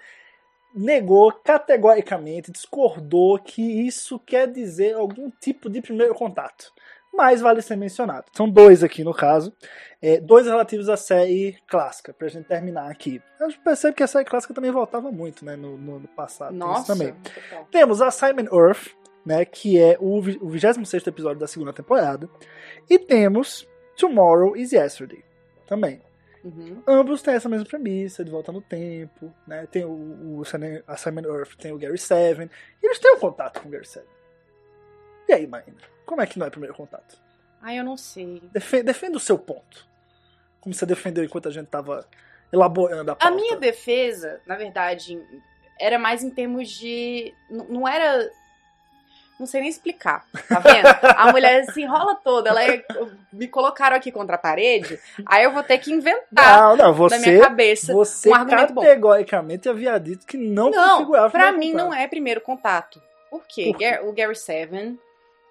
negou 0.74 1.32
categoricamente, 1.32 2.50
discordou 2.52 3.38
que 3.38 3.86
isso 3.86 4.18
quer 4.18 4.46
dizer 4.48 4.94
algum 4.94 5.30
tipo 5.40 5.68
de 5.68 5.82
primeiro 5.82 6.14
contato. 6.14 6.72
Mas 7.12 7.40
vale 7.40 7.61
ser 7.61 7.77
mencionado. 7.77 8.27
São 8.33 8.49
dois 8.49 8.83
aqui 8.83 9.03
no 9.05 9.12
caso. 9.12 9.53
É, 10.01 10.18
dois 10.18 10.46
relativos 10.46 10.88
à 10.88 10.96
série 10.96 11.57
clássica, 11.68 12.12
pra 12.14 12.29
gente 12.29 12.46
terminar 12.46 12.90
aqui. 12.90 13.20
A 13.38 13.49
gente 13.49 13.59
percebe 13.61 13.94
que 13.96 14.03
a 14.03 14.07
série 14.07 14.25
clássica 14.25 14.55
também 14.55 14.70
voltava 14.70 15.11
muito, 15.12 15.44
né, 15.44 15.57
no, 15.57 15.77
no- 15.77 16.09
passado. 16.09 16.51
Tem 16.51 16.59
isso 16.59 16.66
Nossa. 16.66 16.92
também. 16.94 17.12
total. 17.14 17.68
Temos 17.70 18.01
Assignment 18.01 18.49
Earth, 18.53 18.88
né, 19.27 19.44
que 19.44 19.79
é 19.79 19.99
o, 20.01 20.16
o 20.18 20.49
26 20.49 21.07
episódio 21.07 21.38
da 21.38 21.46
segunda 21.46 21.73
temporada. 21.73 22.29
E 22.88 22.99
temos 22.99 23.68
Tomorrow 23.99 24.57
is 24.57 24.73
Yesterday, 24.73 25.23
também. 25.66 26.01
Uhum. 26.42 26.83
Ambos 26.87 27.20
têm 27.20 27.35
essa 27.35 27.51
mesma 27.51 27.66
premissa, 27.66 28.25
de 28.25 28.31
volta 28.31 28.51
no 28.51 28.62
tempo, 28.62 29.31
né? 29.46 29.66
Tem 29.70 29.85
o, 29.85 30.38
o 30.38 30.42
Assignment- 30.87 31.27
Earth, 31.27 31.55
tem 31.59 31.70
o 31.70 31.77
Gary 31.79 31.99
Seven, 31.99 32.49
e 32.83 32.87
eles 32.87 32.99
têm 32.99 33.14
um 33.14 33.18
contato 33.18 33.61
com 33.61 33.68
o 33.68 33.70
Gary 33.70 33.87
Seven. 33.87 34.09
E 35.30 35.32
aí, 35.32 35.46
Marina? 35.46 35.76
Como 36.04 36.20
é 36.20 36.26
que 36.26 36.38
não 36.40 36.46
é 36.46 36.50
primeiro 36.50 36.74
contato? 36.74 37.16
Ai, 37.62 37.78
eu 37.78 37.84
não 37.84 37.96
sei. 37.96 38.42
Defenda, 38.52 38.82
defenda 38.84 39.16
o 39.16 39.20
seu 39.20 39.38
ponto. 39.38 39.86
Como 40.60 40.74
você 40.74 40.84
defendeu 40.84 41.22
enquanto 41.22 41.48
a 41.48 41.52
gente 41.52 41.68
tava 41.68 42.04
elaborando 42.52 43.12
a 43.12 43.14
A 43.14 43.16
pauta. 43.16 43.36
minha 43.36 43.56
defesa, 43.56 44.40
na 44.44 44.56
verdade, 44.56 45.22
era 45.78 46.00
mais 46.00 46.24
em 46.24 46.30
termos 46.30 46.68
de. 46.68 47.32
Não 47.48 47.86
era. 47.86 48.28
Não 49.38 49.46
sei 49.46 49.60
nem 49.60 49.70
explicar, 49.70 50.26
tá 50.48 50.58
vendo? 50.58 50.86
A 51.16 51.30
mulher 51.32 51.64
se 51.72 51.80
enrola 51.80 52.14
toda, 52.16 52.50
ela 52.50 52.62
é- 52.62 52.84
me 53.32 53.46
colocaram 53.48 53.96
aqui 53.96 54.10
contra 54.12 54.34
a 54.34 54.38
parede, 54.38 54.98
aí 55.24 55.44
eu 55.44 55.50
vou 55.52 55.62
ter 55.62 55.78
que 55.78 55.90
inventar 55.90 56.60
Não, 56.60 56.76
não, 56.76 56.84
na 56.88 56.90
você, 56.90 57.16
minha 57.18 57.40
cabeça 57.40 57.90
você 57.90 58.28
um 58.28 58.34
argumento 58.34 58.74
bom. 58.74 58.82
categoricamente 58.82 59.66
havia 59.66 59.96
dito 59.98 60.26
que 60.26 60.36
não, 60.36 60.70
Não, 60.70 60.96
configurava 60.98 61.30
pra 61.30 61.40
primeiro 61.52 61.58
mim 61.58 61.72
contato. 61.72 61.86
não 61.86 61.94
é 61.94 62.06
primeiro 62.08 62.40
contato. 62.42 63.02
Por 63.30 63.46
quê? 63.46 63.64
Por 63.70 63.78
quê? 63.78 64.00
O 64.02 64.12
Gary 64.12 64.36
Seven, 64.36 64.98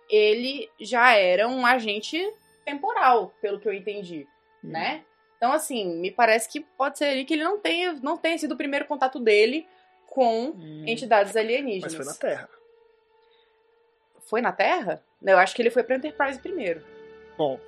ele 0.10 0.69
já 0.80 1.13
era 1.13 1.48
um 1.48 1.65
agente 1.65 2.17
temporal, 2.65 3.34
pelo 3.41 3.60
que 3.60 3.67
eu 3.67 3.74
entendi, 3.74 4.28
Hum. 4.63 4.69
né? 4.69 5.04
Então, 5.38 5.54
assim, 5.54 5.95
me 6.00 6.12
parece 6.12 6.50
que 6.50 6.60
pode 6.60 6.98
ser 6.98 7.06
ali 7.06 7.24
que 7.24 7.34
ele 7.34 7.43
não 7.43 7.60
tenha, 7.60 7.93
não 7.93 8.17
tenha 8.17 8.38
sido 8.38 8.54
o 8.54 8.58
primeiro 8.58 8.86
contato 8.86 9.19
dele 9.19 9.65
com 10.08 10.50
Hum, 10.50 10.84
entidades 10.86 11.34
Mas 11.34 11.43
alienígenas. 11.45 11.95
foi 11.95 12.06
na 12.06 12.13
Terra. 12.13 12.50
Foi 14.22 14.41
na 14.41 14.52
Terra? 14.52 15.04
Não, 15.22 15.34
eu 15.34 15.39
acho 15.39 15.56
que 15.56 15.62
ele 15.62 15.69
foi 15.72 15.84
pra 15.84 15.95
Enterprise 15.95 16.39
primeiro. 16.39 16.84
Bom, 17.38 17.60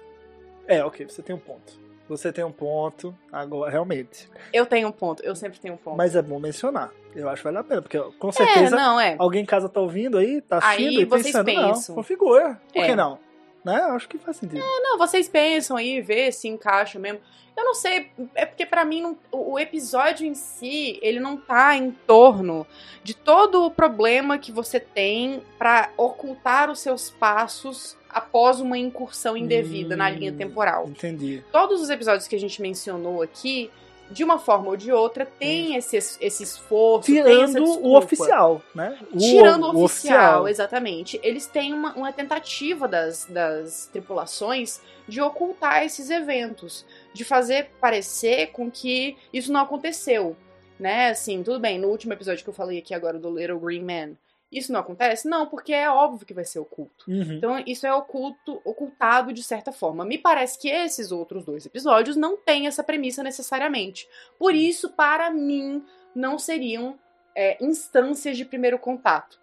é, 0.68 0.84
ok, 0.84 1.08
você 1.08 1.24
tem 1.24 1.36
um 1.36 1.40
ponto. 1.40 1.80
Você 2.12 2.30
tem 2.32 2.44
um 2.44 2.52
ponto, 2.52 3.18
agora, 3.32 3.72
realmente. 3.72 4.30
Eu 4.52 4.66
tenho 4.66 4.90
um 4.90 4.92
ponto, 4.92 5.24
eu 5.24 5.34
sempre 5.34 5.60
tenho 5.62 5.76
um 5.76 5.78
ponto. 5.78 5.96
Mas 5.96 6.14
é 6.14 6.22
bom 6.22 6.40
mencionar. 6.40 6.92
Eu 7.16 7.30
acho 7.30 7.38
que 7.42 7.46
vale 7.46 7.58
a 7.58 7.64
pena, 7.64 7.82
porque 7.82 7.98
com 8.20 8.28
é, 8.28 8.32
certeza 8.34 8.76
não, 8.76 9.00
é. 9.00 9.16
alguém 9.18 9.44
em 9.44 9.46
casa 9.46 9.70
tá 9.70 9.80
ouvindo 9.80 10.18
aí, 10.18 10.42
tá 10.42 10.58
assistindo 10.58 10.88
Aí 10.90 11.02
e 11.02 11.06
vocês 11.06 11.26
pensando, 11.28 11.46
pensam. 11.46 11.96
não, 11.96 11.96
configura. 11.96 12.62
Por 12.74 12.84
É. 12.84 12.88
que 12.88 12.96
não? 12.98 13.18
Né? 13.64 13.76
Acho 13.76 14.10
que 14.10 14.18
faz 14.18 14.38
sentido. 14.38 14.60
Não, 14.60 14.98
vocês 14.98 15.30
pensam 15.30 15.78
aí, 15.78 16.02
vê 16.02 16.32
se 16.34 16.48
encaixa 16.50 17.00
mesmo. 17.00 17.20
Eu 17.56 17.64
não 17.64 17.76
sei, 17.76 18.10
é 18.34 18.46
porque 18.46 18.66
pra 18.66 18.84
mim 18.84 19.02
não- 19.02 19.18
o 19.32 19.58
episódio 19.60 20.26
em 20.26 20.34
si, 20.34 20.98
ele 21.02 21.20
não 21.20 21.38
tá 21.38 21.76
em 21.76 21.92
torno 21.92 22.66
de 23.04 23.14
todo 23.14 23.66
o 23.66 23.72
problema 23.72 24.38
que 24.38 24.52
você 24.52 24.80
tem 24.80 25.42
pra 25.58 25.90
ocultar 25.96 26.70
os 26.70 26.80
seus 26.80 27.10
passos 27.10 27.96
após 28.14 28.60
uma 28.60 28.78
incursão 28.78 29.36
indevida 29.36 29.96
na 29.96 30.10
linha 30.10 30.32
Hum, 30.32 30.38
temporal. 30.38 30.88
Entendi. 30.88 31.44
Todos 31.52 31.82
os 31.82 31.90
episódios 31.90 32.28
que 32.28 32.36
a 32.36 32.40
gente 32.40 32.62
mencionou 32.62 33.22
aqui, 33.22 33.70
de 34.10 34.24
uma 34.26 34.38
forma 34.38 34.68
ou 34.68 34.76
de 34.76 34.92
outra, 34.92 35.26
tem 35.26 35.76
esse, 35.78 35.96
esse 35.96 36.44
esforço, 36.44 37.06
Tirando 37.12 37.64
o 37.64 37.96
oficial, 37.98 38.62
né? 38.76 38.98
O, 39.14 39.18
Tirando 39.18 39.64
o 39.72 39.84
oficial, 39.84 40.48
exatamente. 40.50 41.20
Eles 41.24 41.48
têm 41.48 41.74
uma, 41.74 41.94
uma 41.94 42.12
tentativa 42.12 42.88
das, 42.90 43.26
das 43.26 43.88
tripulações 43.92 44.82
de 45.08 45.22
ocultar 45.22 45.84
esses 45.84 46.10
eventos, 46.10 46.86
de 47.14 47.24
fazer 47.24 47.70
parecer 47.80 48.48
com 48.48 48.70
que 48.70 49.16
isso 49.32 49.52
não 49.52 49.62
aconteceu, 49.62 50.36
né? 50.78 51.10
Assim, 51.12 51.42
tudo 51.42 51.60
bem, 51.60 51.80
no 51.80 51.88
último 51.88 52.12
episódio 52.12 52.44
que 52.44 52.50
eu 52.50 52.54
falei 52.54 52.80
aqui 52.80 52.94
agora 52.94 53.18
do 53.18 53.34
Little 53.34 53.60
Green 53.60 53.84
Man, 53.84 54.18
isso 54.52 54.72
não 54.74 54.80
acontece? 54.82 55.28
Não, 55.30 55.48
porque 55.48 55.72
é 55.74 55.90
óbvio 55.90 56.26
que 56.26 56.34
vai 56.34 56.44
ser 56.44 56.60
oculto. 56.60 57.06
Uhum. 57.10 57.34
Então 57.34 57.64
isso 57.66 57.88
é 57.88 57.94
oculto, 57.94 58.62
ocultado 58.66 59.32
de 59.32 59.42
certa 59.44 59.72
forma. 59.72 60.04
Me 60.04 60.18
parece 60.18 60.60
que 60.60 60.70
esses 60.70 61.12
outros 61.12 61.46
dois 61.46 61.66
episódios 61.66 62.16
não 62.18 62.36
têm 62.36 62.68
essa 62.68 62.84
premissa 62.84 63.24
necessariamente. 63.24 64.08
Por 64.38 64.54
isso, 64.54 64.90
para 64.90 65.30
mim, 65.32 65.86
não 66.14 66.38
seriam 66.38 67.00
é, 67.36 67.58
instâncias 67.64 68.36
de 68.36 68.44
primeiro 68.44 68.78
contato. 68.78 69.40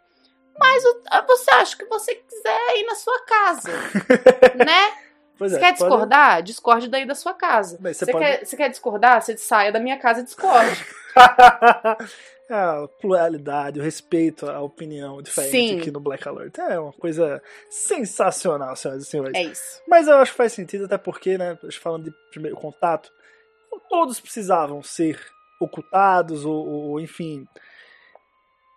Mas 0.58 0.84
o- 0.84 1.02
ah, 1.10 1.22
você 1.22 1.50
acha 1.52 1.76
que 1.76 1.84
você 1.86 2.14
quiser 2.16 2.76
ir 2.76 2.84
na 2.84 2.94
sua 2.96 3.24
casa, 3.24 3.70
né? 4.66 4.92
Pois 5.38 5.52
Você 5.52 5.56
é, 5.56 5.60
quer 5.60 5.66
pode- 5.68 5.78
discordar? 5.78 6.42
Discorde 6.42 6.88
daí 6.88 7.06
da 7.06 7.14
sua 7.14 7.32
casa. 7.32 7.78
Mas 7.80 7.96
você 7.96 8.04
Você, 8.06 8.12
pode- 8.12 8.24
quer, 8.24 8.44
você 8.44 8.56
quer 8.56 8.68
discordar? 8.68 9.22
Você 9.22 9.36
saia 9.38 9.70
da 9.70 9.78
minha 9.78 9.96
casa 9.96 10.20
e 10.20 10.24
discorde. 10.24 10.84
a 12.48 12.88
pluralidade, 13.00 13.78
o 13.78 13.82
respeito 13.82 14.48
à 14.48 14.60
opinião 14.60 15.20
diferente 15.20 15.50
Sim. 15.50 15.80
aqui 15.80 15.90
no 15.90 16.00
Black 16.00 16.26
Alert. 16.26 16.58
É 16.58 16.78
uma 16.78 16.92
coisa 16.92 17.42
sensacional, 17.68 18.74
senhoras 18.74 19.02
e 19.02 19.06
senhores. 19.06 19.34
É 19.34 19.42
isso. 19.42 19.82
Mas 19.86 20.08
eu 20.08 20.16
acho 20.16 20.32
que 20.32 20.38
faz 20.38 20.52
sentido, 20.52 20.86
até 20.86 20.96
porque, 20.96 21.36
né, 21.36 21.58
falando 21.80 22.04
de 22.04 22.14
primeiro 22.30 22.56
contato, 22.56 23.10
todos 23.88 24.20
precisavam 24.20 24.82
ser 24.82 25.20
ocultados, 25.60 26.44
ou, 26.44 26.66
ou, 26.66 27.00
enfim, 27.00 27.46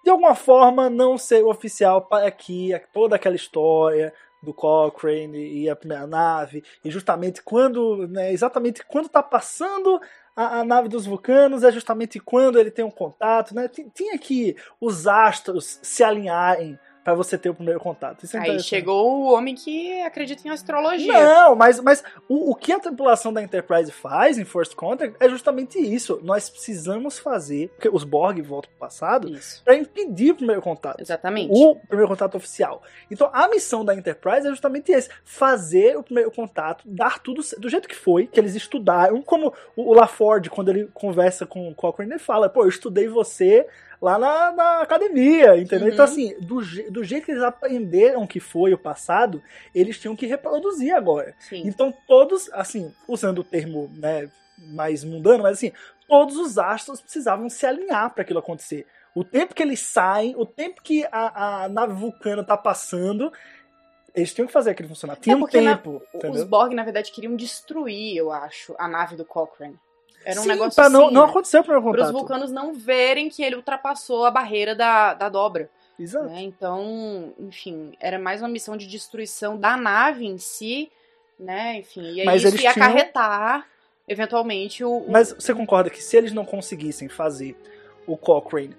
de 0.04 0.10
alguma 0.10 0.36
forma 0.36 0.90
não 0.90 1.18
ser 1.18 1.44
oficial 1.44 2.02
para 2.02 2.30
que 2.32 2.72
toda 2.94 3.16
aquela 3.16 3.36
história 3.36 4.14
do 4.42 4.54
Cochrane 4.54 5.62
e 5.62 5.70
a 5.70 5.76
primeira 5.76 6.08
nave, 6.08 6.64
e 6.84 6.90
justamente 6.90 7.44
quando, 7.44 8.08
né, 8.08 8.34
exatamente 8.34 8.84
quando 8.86 9.08
tá 9.08 9.22
passando 9.22 10.02
a, 10.36 10.60
a 10.60 10.63
nave 10.63 10.88
dos 10.89 11.06
vulcanos, 11.06 11.63
é 11.63 11.72
justamente 11.72 12.20
quando 12.20 12.60
ele 12.60 12.72
tem 12.72 12.86
um 12.86 12.91
contato, 12.91 13.54
né, 13.56 13.67
Ti- 13.67 13.89
tinha 13.94 14.17
que 14.17 14.56
os 14.80 15.08
astros 15.08 15.80
se 15.82 16.04
alinharem 16.04 16.80
para 17.04 17.14
você 17.14 17.38
ter 17.38 17.50
o 17.50 17.54
primeiro 17.54 17.80
contato. 17.80 18.26
É 18.34 18.40
Aí 18.40 18.60
chegou 18.60 19.22
o 19.22 19.34
homem 19.34 19.54
que 19.54 20.02
acredita 20.02 20.48
em 20.48 20.52
astrologia. 20.52 21.14
Não, 21.14 21.56
mas, 21.56 21.80
mas 21.80 22.04
o, 22.28 22.52
o 22.52 22.56
que 22.56 22.72
a 22.72 22.80
tripulação 22.80 23.32
da 23.32 23.42
Enterprise 23.44 23.92
faz 23.92 24.38
em 24.38 24.46
First 24.46 24.74
Contact 24.76 25.16
é 25.20 25.30
justamente 25.30 25.78
isso. 25.78 26.20
Nós 26.24 26.50
precisamos 26.50 27.20
fazer, 27.20 27.70
porque 27.70 27.90
os 27.90 28.04
Borg 28.04 28.42
voltam 28.42 28.72
pro 28.72 28.80
passado, 28.80 29.32
para 29.64 29.76
impedir 29.76 30.32
o 30.32 30.36
primeiro 30.36 30.62
contato. 30.62 31.00
Exatamente. 31.00 31.52
O 31.54 31.76
primeiro 31.76 32.08
contato 32.08 32.36
oficial. 32.36 32.82
Então 33.10 33.30
a 33.32 33.48
missão 33.48 33.86
da 33.86 33.94
Enterprise 33.94 34.48
é 34.48 34.50
justamente 34.50 34.92
esse: 34.92 35.10
fazer 35.24 35.98
o 35.98 36.04
primeiro 36.04 36.32
contato, 36.32 36.84
dar 36.88 37.20
tudo 37.20 37.42
do 37.60 37.70
jeito 37.70 37.88
que 37.88 37.96
foi, 37.96 38.26
que 38.26 38.40
eles 38.40 38.56
estudaram. 38.56 39.22
Como 39.22 39.54
o 39.76 39.92
o 39.92 39.94
LaFord, 39.94 40.50
quando 40.50 40.70
ele 40.70 40.90
conversa 40.94 41.46
com 41.46 41.70
o 41.70 41.76
Cochrane, 41.76 42.14
ele 42.14 42.20
fala: 42.20 42.50
pô, 42.50 42.64
eu 42.64 42.70
estudei 42.70 43.08
você 43.10 43.68
lá 44.02 44.18
na, 44.18 44.52
na 44.52 44.82
academia, 44.82 45.58
entendeu? 45.58 45.88
Uhum. 45.88 45.94
Então, 45.94 46.06
assim, 46.06 46.34
do, 46.40 46.60
do 46.90 47.04
jeito 47.04 47.26
que 47.26 47.32
eles 47.32 47.44
aprenderam 47.44 48.26
que 48.26 48.40
foi 48.40 48.74
o 48.74 48.78
passado, 48.78 49.42
eles 49.76 50.00
tinham 50.00 50.16
que 50.16 50.26
reproduzir 50.26 50.94
agora. 50.96 51.36
Sim. 51.40 51.62
Então, 51.66 51.94
todos, 52.08 52.50
assim, 52.54 52.92
usando 53.08 53.40
o 53.40 53.44
termo 53.44 53.92
né, 53.94 54.30
mais 54.58 55.04
mundano, 55.04 55.44
mas 55.44 55.58
assim, 55.58 55.72
todos 56.08 56.36
os 56.38 56.58
astros 56.58 57.00
precisavam 57.00 57.48
se 57.50 57.66
alinhar 57.66 58.12
para 58.14 58.24
aquilo 58.24 58.40
acontecer. 58.40 58.88
O 59.14 59.24
tempo 59.24 59.54
que 59.54 59.62
eles 59.62 59.80
saem, 59.82 60.34
o 60.36 60.46
tempo 60.46 60.82
que 60.82 61.06
a, 61.12 61.64
a 61.66 61.70
nave 61.70 61.94
vulcana 61.94 62.44
tá 62.44 62.58
passando, 62.58 63.32
Eles 64.16 64.34
tinham 64.34 64.48
que 64.48 64.52
fazer 64.54 64.72
aquilo 64.72 64.90
funcionar. 64.90 65.16
Tinha 65.18 65.38
um 65.38 65.48
É 65.48 65.62
na- 65.62 65.78
tempo. 65.78 66.02
Os 66.14 66.16
entendeu? 66.16 66.46
Borg, 66.48 66.74
na 66.74 66.84
verdade, 66.84 67.12
queriam 67.12 67.36
destruir, 67.36 68.18
eu 68.18 68.32
acho, 68.32 68.74
a 68.80 68.88
nave 68.88 69.16
do 69.16 69.24
Cochrane. 69.26 69.78
Era 70.24 70.40
um 70.40 70.44
Sim, 70.44 70.50
negócio 70.50 70.76
pra 70.76 70.90
não, 70.90 71.06
assim, 71.06 71.14
não 71.14 71.24
né? 71.26 71.30
aconteceu 71.30 71.62
o 71.62 71.64
primeiro 71.64 71.92
Para 71.92 72.06
os 72.06 72.12
vulcanos 72.12 72.52
não 72.52 72.74
verem 72.74 73.28
que 73.30 73.42
ele 73.44 73.56
ultrapassou 73.56 74.26
a 74.26 74.32
barreira 74.32 74.76
da, 74.76 75.14
da 75.14 75.30
dobra. 75.30 75.70
Exato. 76.00 76.26
né? 76.28 76.42
Então, 76.42 77.34
enfim, 77.40 77.94
era 78.00 78.18
mais 78.20 78.42
uma 78.42 78.48
missão 78.50 78.76
de 78.78 78.88
destruição 78.88 79.58
da 79.58 79.76
nave 79.78 80.26
em 80.26 80.38
si, 80.38 80.92
né? 81.40 81.78
Enfim, 81.80 82.14
e 82.14 82.22
aí 82.22 82.26
Mas 82.26 82.44
isso 82.44 82.56
ia 82.62 82.72
tinham- 82.74 82.86
acarretar, 82.88 83.68
eventualmente, 84.08 84.84
o. 84.84 84.90
o- 84.98 85.12
Mas 85.12 85.32
você 85.34 85.54
concorda 85.54 85.90
que 85.90 86.02
se 86.04 86.16
eles 86.18 86.32
não 86.34 86.46
conseguissem 86.46 87.08
fazer 87.10 87.56
o 88.08 88.16
Cochrane 88.18 88.76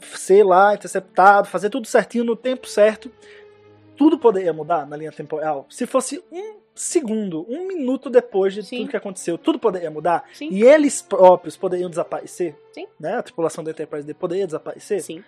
ser 0.00 0.44
lá 0.44 0.74
interceptado, 0.74 1.48
fazer 1.48 1.70
tudo 1.70 1.86
certinho 1.86 2.24
no 2.24 2.36
tempo 2.36 2.66
certo, 2.66 3.10
tudo 3.96 4.18
poderia 4.18 4.52
mudar 4.52 4.86
na 4.86 4.96
linha 4.96 5.12
temporal? 5.12 5.66
Se 5.70 5.86
fosse 5.86 6.22
um 6.30 6.56
segundo, 6.76 7.44
um 7.48 7.66
minuto 7.66 8.08
depois 8.08 8.54
de 8.54 8.62
Sim. 8.62 8.78
tudo 8.78 8.90
que 8.90 8.96
aconteceu, 8.96 9.36
tudo 9.36 9.58
poderia 9.58 9.90
mudar? 9.90 10.24
Sim. 10.32 10.48
E 10.50 10.62
eles 10.62 11.02
próprios 11.02 11.56
poderiam 11.56 11.90
desaparecer? 11.90 12.54
Sim. 12.72 12.86
Né? 13.00 13.14
A 13.16 13.22
tripulação 13.22 13.64
da 13.64 13.72
Enterprise 13.72 14.06
D 14.06 14.14
poderia 14.14 14.46
desaparecer? 14.46 15.02
Sim, 15.02 15.24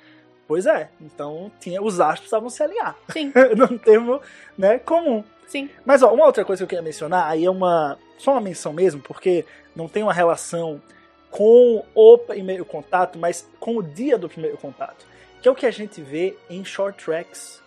Pois 0.49 0.65
é. 0.65 0.89
Então 0.99 1.53
tinha, 1.61 1.83
os 1.83 2.01
astros 2.01 2.21
precisavam 2.21 2.49
se 2.49 2.63
alinhar. 2.63 2.97
sim, 3.13 3.31
num 3.55 3.77
termo 3.77 4.19
né, 4.57 4.79
comum. 4.79 5.23
sim. 5.47 5.69
Mas 5.85 6.03
ó, 6.03 6.13
uma 6.13 6.25
outra 6.25 6.43
coisa 6.43 6.61
que 6.61 6.65
eu 6.65 6.69
queria 6.69 6.83
mencionar, 6.83 7.31
aí 7.31 7.45
é 7.45 7.51
uma. 7.51 7.99
Só 8.17 8.33
uma 8.33 8.41
menção 8.41 8.73
mesmo, 8.73 9.01
porque 9.03 9.45
não 9.77 9.87
tem 9.87 10.03
uma 10.03 10.13
relação 10.13 10.83
com 11.31 11.85
o 11.95 12.19
primeiro 12.19 12.65
contato, 12.65 13.19
mas 13.19 13.47
com 13.61 13.77
o 13.77 13.83
dia 13.83 14.17
do 14.17 14.29
primeiro 14.29 14.57
contato. 14.57 15.07
Que 15.43 15.49
é 15.49 15.51
o 15.51 15.55
que 15.55 15.67
a 15.67 15.71
gente 15.71 16.01
vê 16.01 16.35
em 16.49 16.65
short 16.65 17.05
tracks. 17.05 17.63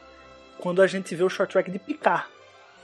Quando 0.60 0.82
a 0.82 0.88
gente 0.88 1.16
vê 1.16 1.24
o 1.24 1.30
short 1.30 1.54
track 1.54 1.72
de 1.72 1.80
Picard. 1.80 2.26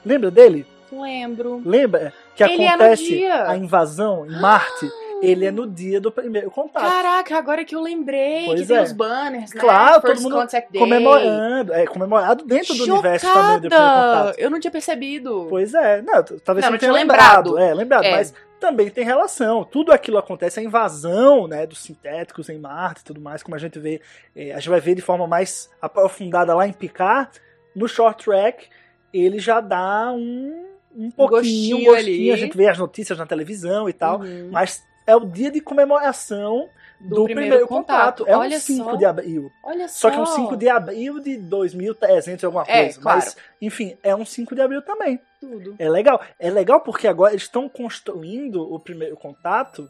Lembra 0.06 0.32
dele? 0.32 0.66
Lembro. 0.92 1.62
Lembra 1.66 2.14
que 2.36 2.44
Ele 2.44 2.64
é 2.64 2.70
acontece 2.70 3.04
dia. 3.08 3.50
a 3.50 3.58
invasão 3.58 4.26
em 4.26 4.40
Marte? 4.40 4.90
Ele 5.22 5.46
é 5.46 5.52
no 5.52 5.66
dia 5.66 6.00
do 6.00 6.12
primeiro 6.12 6.52
contato. 6.52 6.84
Caraca, 6.84 7.38
agora 7.38 7.66
que 7.66 7.74
eu 7.74 7.82
lembrei 7.82 8.46
Pois 8.46 8.62
que 8.62 8.68
tem 8.68 8.78
é. 8.78 8.84
os 8.84 8.92
banners, 8.92 9.52
né? 9.52 9.60
Claro, 9.60 10.02
todo 10.02 10.12
First 10.12 10.24
mundo 10.24 10.48
comemorando. 10.78 11.74
É 11.74 11.88
comemorado 11.88 12.46
dentro 12.46 12.76
do 12.76 12.84
universo 12.84 13.26
também 13.26 13.56
do 13.62 13.70
primeiro 13.70 13.84
contato. 13.94 14.40
Eu 14.40 14.50
não 14.52 14.60
tinha 14.60 14.70
percebido. 14.72 15.48
Pois 15.50 15.74
é, 15.74 16.02
não, 16.04 16.24
talvez 16.24 16.46
Não, 16.46 16.62
você 16.64 16.70
não 16.72 16.78
tenha 16.78 16.92
lembrado. 16.92 17.54
lembrado. 17.54 17.58
É, 17.58 17.74
lembrado, 17.74 18.04
É. 18.06 18.12
mas 18.12 18.34
também 18.60 18.90
tem 18.92 19.04
relação. 19.04 19.64
Tudo 19.64 19.92
aquilo 19.92 20.18
acontece, 20.20 20.60
a 20.60 20.64
invasão 20.64 21.48
né, 21.48 21.66
dos 21.66 21.80
sintéticos 21.80 22.48
em 22.50 22.60
Marte 22.60 23.02
e 23.02 23.06
tudo 23.06 23.20
mais, 23.20 23.42
como 23.42 23.56
a 23.56 23.60
gente 23.60 23.80
vê, 23.80 24.00
é, 24.36 24.52
a 24.52 24.58
gente 24.60 24.70
vai 24.70 24.80
ver 24.80 24.94
de 24.94 25.02
forma 25.02 25.26
mais 25.26 25.70
aprofundada 25.82 26.54
lá 26.54 26.68
em 26.68 26.74
Picard. 26.74 27.30
No 27.76 27.88
short 27.88 28.24
track, 28.24 28.68
ele 29.14 29.40
já 29.40 29.62
dá 29.62 30.12
um, 30.12 30.66
um 30.98 31.12
pouquinho, 31.12 31.78
um 31.78 31.84
gostinho 31.86 31.94
ali. 31.94 32.32
a 32.32 32.36
gente 32.36 32.58
vê 32.58 32.68
as 32.68 32.78
notícias 32.78 33.18
na 33.20 33.26
televisão 33.26 33.88
e 33.88 33.94
tal, 33.94 34.20
Uhum. 34.22 34.50
mas 34.52 34.84
é 35.06 35.16
o 35.16 35.26
dia 35.26 35.52
de 35.52 35.62
comemoração 35.62 36.68
do, 37.00 37.26
primeiro, 37.26 37.68
contato. 37.68 38.26
É 38.28 38.36
Olha 38.36 38.58
um 38.58 38.60
5 38.60 38.84
só. 38.92 38.96
de 38.96 39.06
abril. 39.06 39.52
Olha 39.64 39.88
Só 39.88 40.10
só. 40.10 40.12
que 40.12 40.18
é 40.18 40.20
um 40.20 40.26
5 40.26 40.58
de 40.58 40.68
abril 40.68 41.20
de 41.20 41.38
2300 41.38 42.42
e 42.42 42.46
alguma 42.46 42.64
É, 42.68 42.84
coisa. 42.86 43.00
claro. 43.00 43.20
Mas, 43.24 43.38
enfim, 43.62 43.96
é 44.02 44.16
um 44.16 44.26
5 44.26 44.56
de 44.56 44.62
abril 44.62 44.82
também. 44.82 45.20
Tudo. 45.40 45.76
É 45.78 45.88
legal. 45.88 46.20
É 46.40 46.50
legal 46.50 46.82
porque 46.82 47.08
agora 47.08 47.32
eles 47.34 47.44
estão 47.44 47.70
construindo 47.70 48.62
o 48.74 48.80
primeiro 48.80 49.16
contato 49.16 49.88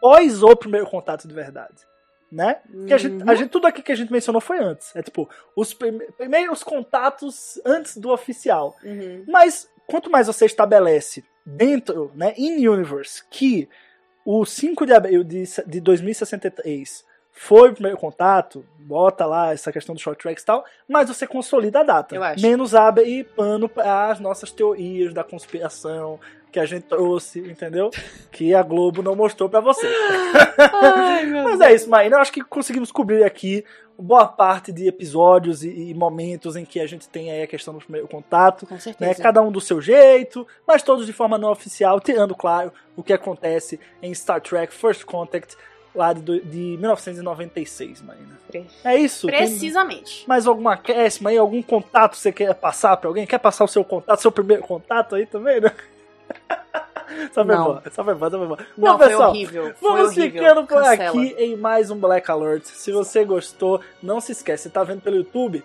pós 0.00 0.42
o 0.42 0.56
primeiro 0.56 0.86
contato 0.86 1.26
de 1.28 1.32
verdade. 1.32 1.74
Né? 2.32 2.56
Porque 2.68 2.92
a 2.92 2.98
gente, 2.98 3.22
Uhum. 3.22 3.30
a 3.30 3.34
gente- 3.36 3.48
tudo 3.50 3.66
aqui 3.68 3.80
que 3.80 3.92
a 3.92 3.94
gente 3.94 4.10
mencionou 4.12 4.40
foi 4.40 4.58
antes. 4.58 4.94
É 4.96 5.02
tipo, 5.02 5.30
os 5.54 5.72
prime- 5.72 6.04
primeiros 6.18 6.64
contatos 6.64 7.60
antes 7.64 7.96
do 7.96 8.10
oficial. 8.10 8.74
Uhum. 8.82 9.24
Mas 9.28 9.68
quanto 9.86 10.10
mais 10.10 10.26
você 10.26 10.46
estabelece 10.46 11.24
dentro, 11.44 12.10
né, 12.14 12.34
in 12.36 12.66
universe, 12.66 13.22
que 13.30 13.68
o 14.24 14.44
5 14.44 14.86
de 14.86 14.92
abril 14.92 15.22
de, 15.22 15.44
de 15.66 15.80
2063 15.80 17.04
foi 17.30 17.70
o 17.70 17.72
primeiro 17.72 17.98
contato, 17.98 18.64
bota 18.78 19.26
lá 19.26 19.52
essa 19.52 19.72
questão 19.72 19.94
do 19.94 20.00
short 20.00 20.22
tracks 20.22 20.42
e 20.42 20.46
tal, 20.46 20.64
mas 20.88 21.08
você 21.08 21.26
consolida 21.26 21.80
a 21.80 21.82
data. 21.82 22.14
Eu 22.14 22.22
acho. 22.22 22.40
Menos 22.40 22.74
abre 22.74 23.24
pano 23.24 23.68
para 23.68 24.12
as 24.12 24.20
nossas 24.20 24.52
teorias 24.52 25.12
da 25.12 25.24
conspiração 25.24 26.20
que 26.54 26.60
a 26.60 26.66
gente 26.66 26.84
trouxe, 26.84 27.40
entendeu? 27.40 27.90
que 28.30 28.54
a 28.54 28.62
Globo 28.62 29.02
não 29.02 29.16
mostrou 29.16 29.48
para 29.48 29.58
você. 29.58 29.84
Ai, 30.72 31.26
Mas 31.26 31.60
é 31.60 31.74
isso, 31.74 31.90
Maíra. 31.90 32.14
Eu 32.14 32.20
acho 32.20 32.32
que 32.32 32.44
conseguimos 32.44 32.92
cobrir 32.92 33.24
aqui 33.24 33.64
boa 33.98 34.28
parte 34.28 34.70
de 34.70 34.86
episódios 34.86 35.64
e, 35.64 35.90
e 35.90 35.94
momentos 35.94 36.54
em 36.54 36.64
que 36.64 36.78
a 36.78 36.86
gente 36.86 37.08
tem 37.08 37.28
aí 37.28 37.42
a 37.42 37.46
questão 37.48 37.74
do 37.74 37.80
primeiro 37.80 38.06
contato 38.06 38.66
Com 38.68 38.74
né? 38.74 38.80
certeza. 38.80 39.20
Cada 39.20 39.42
um 39.42 39.50
do 39.50 39.60
seu 39.60 39.80
jeito, 39.80 40.46
mas 40.64 40.80
todos 40.84 41.06
de 41.06 41.12
forma 41.12 41.36
não 41.36 41.50
oficial, 41.50 41.98
tirando, 41.98 42.36
claro, 42.36 42.72
o 42.96 43.02
que 43.02 43.12
acontece 43.12 43.80
em 44.00 44.14
Star 44.14 44.40
Trek 44.40 44.72
First 44.72 45.04
Contact, 45.04 45.56
lá 45.92 46.12
de, 46.12 46.40
de 46.40 46.76
1996, 46.78 48.00
Marina. 48.02 48.38
É 48.84 48.96
isso? 48.96 49.26
Tem 49.26 49.38
Precisamente. 49.38 50.22
mais 50.28 50.46
alguma 50.46 50.74
acréscimo 50.74 51.28
aí? 51.28 51.36
Algum 51.36 51.60
contato 51.60 52.12
que 52.12 52.18
você 52.18 52.30
quer 52.30 52.54
passar 52.54 52.96
pra 52.96 53.08
alguém? 53.08 53.26
Quer 53.26 53.38
passar 53.38 53.64
o 53.64 53.68
seu 53.68 53.82
contato, 53.84 54.20
seu 54.20 54.30
primeiro 54.30 54.62
contato 54.62 55.16
aí 55.16 55.26
também, 55.26 55.60
né? 55.60 55.72
Só 57.32 57.44
foi 57.44 57.54
Não. 57.54 57.64
boa, 57.64 57.82
só 57.92 58.04
foi 58.04 58.14
boa, 58.14 58.30
só 58.30 58.38
foi 58.38 58.46
boa. 58.46 58.58
Não, 58.76 58.92
Bom, 58.92 58.98
pessoal, 58.98 59.30
horrível. 59.30 59.72
Vamos 59.80 60.06
horrível. 60.16 60.42
ficando 60.42 60.66
por 60.66 60.82
Cancela. 60.82 61.08
aqui 61.10 61.34
em 61.38 61.56
mais 61.56 61.90
um 61.90 61.96
Black 61.96 62.28
Alert. 62.30 62.64
Se 62.64 62.90
você 62.92 63.24
gostou, 63.24 63.80
não 64.02 64.20
se 64.20 64.32
esquece, 64.32 64.64
você 64.64 64.70
tá 64.70 64.82
vendo 64.82 65.00
pelo 65.00 65.16
YouTube? 65.16 65.62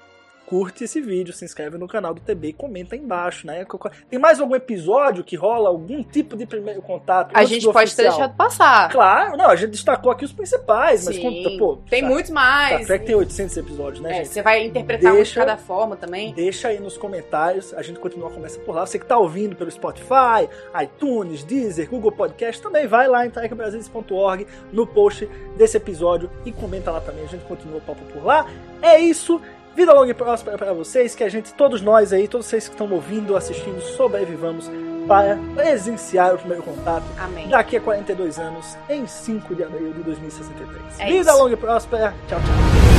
Curte 0.49 0.83
esse 0.85 0.99
vídeo, 0.99 1.31
se 1.31 1.45
inscreve 1.45 1.77
no 1.77 1.87
canal 1.87 2.11
do 2.11 2.19
TB 2.21 2.47
e 2.47 2.53
comenta 2.53 2.95
aí 2.95 3.01
embaixo, 3.01 3.45
né? 3.45 3.63
Tem 4.09 4.17
mais 4.17 4.39
algum 4.39 4.55
episódio 4.55 5.23
que 5.23 5.35
rola 5.35 5.69
algum 5.69 6.01
tipo 6.01 6.35
de 6.35 6.47
primeiro 6.47 6.81
contato? 6.81 7.29
A 7.35 7.43
gente 7.45 7.71
pode 7.71 7.95
ter 7.95 8.01
deixado 8.01 8.35
passar. 8.35 8.89
Claro, 8.89 9.37
não, 9.37 9.45
a 9.47 9.55
gente 9.55 9.69
destacou 9.69 10.11
aqui 10.11 10.25
os 10.25 10.33
principais, 10.33 11.05
mas 11.05 11.15
Sim. 11.17 11.21
conta, 11.21 11.57
pô. 11.59 11.77
tem 11.87 11.99
Star- 11.99 12.11
muitos 12.11 12.31
mais. 12.31 12.87
Trek 12.87 13.05
tem 13.05 13.13
800 13.13 13.57
episódios, 13.57 14.01
né, 14.01 14.09
É, 14.09 14.13
gente? 14.15 14.29
você 14.29 14.41
vai 14.41 14.65
interpretar 14.65 15.11
um 15.11 15.17
de 15.17 15.17
Deixa- 15.17 15.39
cada 15.39 15.55
forma 15.55 15.95
também. 15.95 16.33
Deixa 16.33 16.69
aí 16.69 16.79
nos 16.79 16.97
comentários, 16.97 17.71
a 17.75 17.83
gente 17.83 17.99
continua 17.99 18.29
a 18.29 18.31
conversa 18.31 18.59
por 18.61 18.73
lá. 18.73 18.85
Você 18.87 18.97
que 18.97 19.05
tá 19.05 19.19
ouvindo 19.19 19.55
pelo 19.55 19.69
Spotify, 19.69 20.49
iTunes, 20.81 21.43
Deezer, 21.43 21.87
Google 21.87 22.11
Podcast, 22.11 22.59
também 22.59 22.87
vai 22.87 23.07
lá 23.07 23.23
em 23.23 23.29
trekbrasilis.org 23.29 24.47
no 24.73 24.87
post 24.87 25.27
desse 25.55 25.77
episódio 25.77 26.27
e 26.43 26.51
comenta 26.51 26.89
lá 26.89 27.01
também. 27.01 27.23
A 27.23 27.27
gente 27.27 27.45
continua 27.45 27.77
o 27.77 27.81
papo 27.81 28.01
por 28.11 28.25
lá. 28.25 28.47
É 28.81 28.97
isso. 28.99 29.39
Vida 29.79 29.93
longa 29.93 30.11
e 30.11 30.13
próspera 30.13 30.57
para 30.57 30.73
vocês, 30.73 31.15
que 31.15 31.23
a 31.23 31.29
gente, 31.29 31.53
todos 31.53 31.81
nós 31.81 32.11
aí, 32.11 32.27
todos 32.27 32.47
vocês 32.47 32.67
que 32.67 32.73
estão 32.73 32.91
ouvindo, 32.91 33.37
assistindo, 33.37 33.79
sobrevivamos 33.79 34.69
para 35.07 35.39
presenciar 35.55 36.35
o 36.35 36.37
primeiro 36.37 36.63
contato 36.63 37.05
Amém. 37.17 37.47
daqui 37.47 37.77
a 37.77 37.79
42 37.79 38.39
anos, 38.39 38.77
em 38.89 39.07
5 39.07 39.55
de 39.55 39.63
abril 39.63 39.93
de 39.93 40.03
2063. 40.03 40.99
É 40.99 41.05
Vida 41.05 41.31
isso. 41.31 41.39
longa 41.39 41.53
e 41.53 41.55
próspera. 41.55 42.13
Tchau, 42.27 42.41
tchau. 42.41 42.89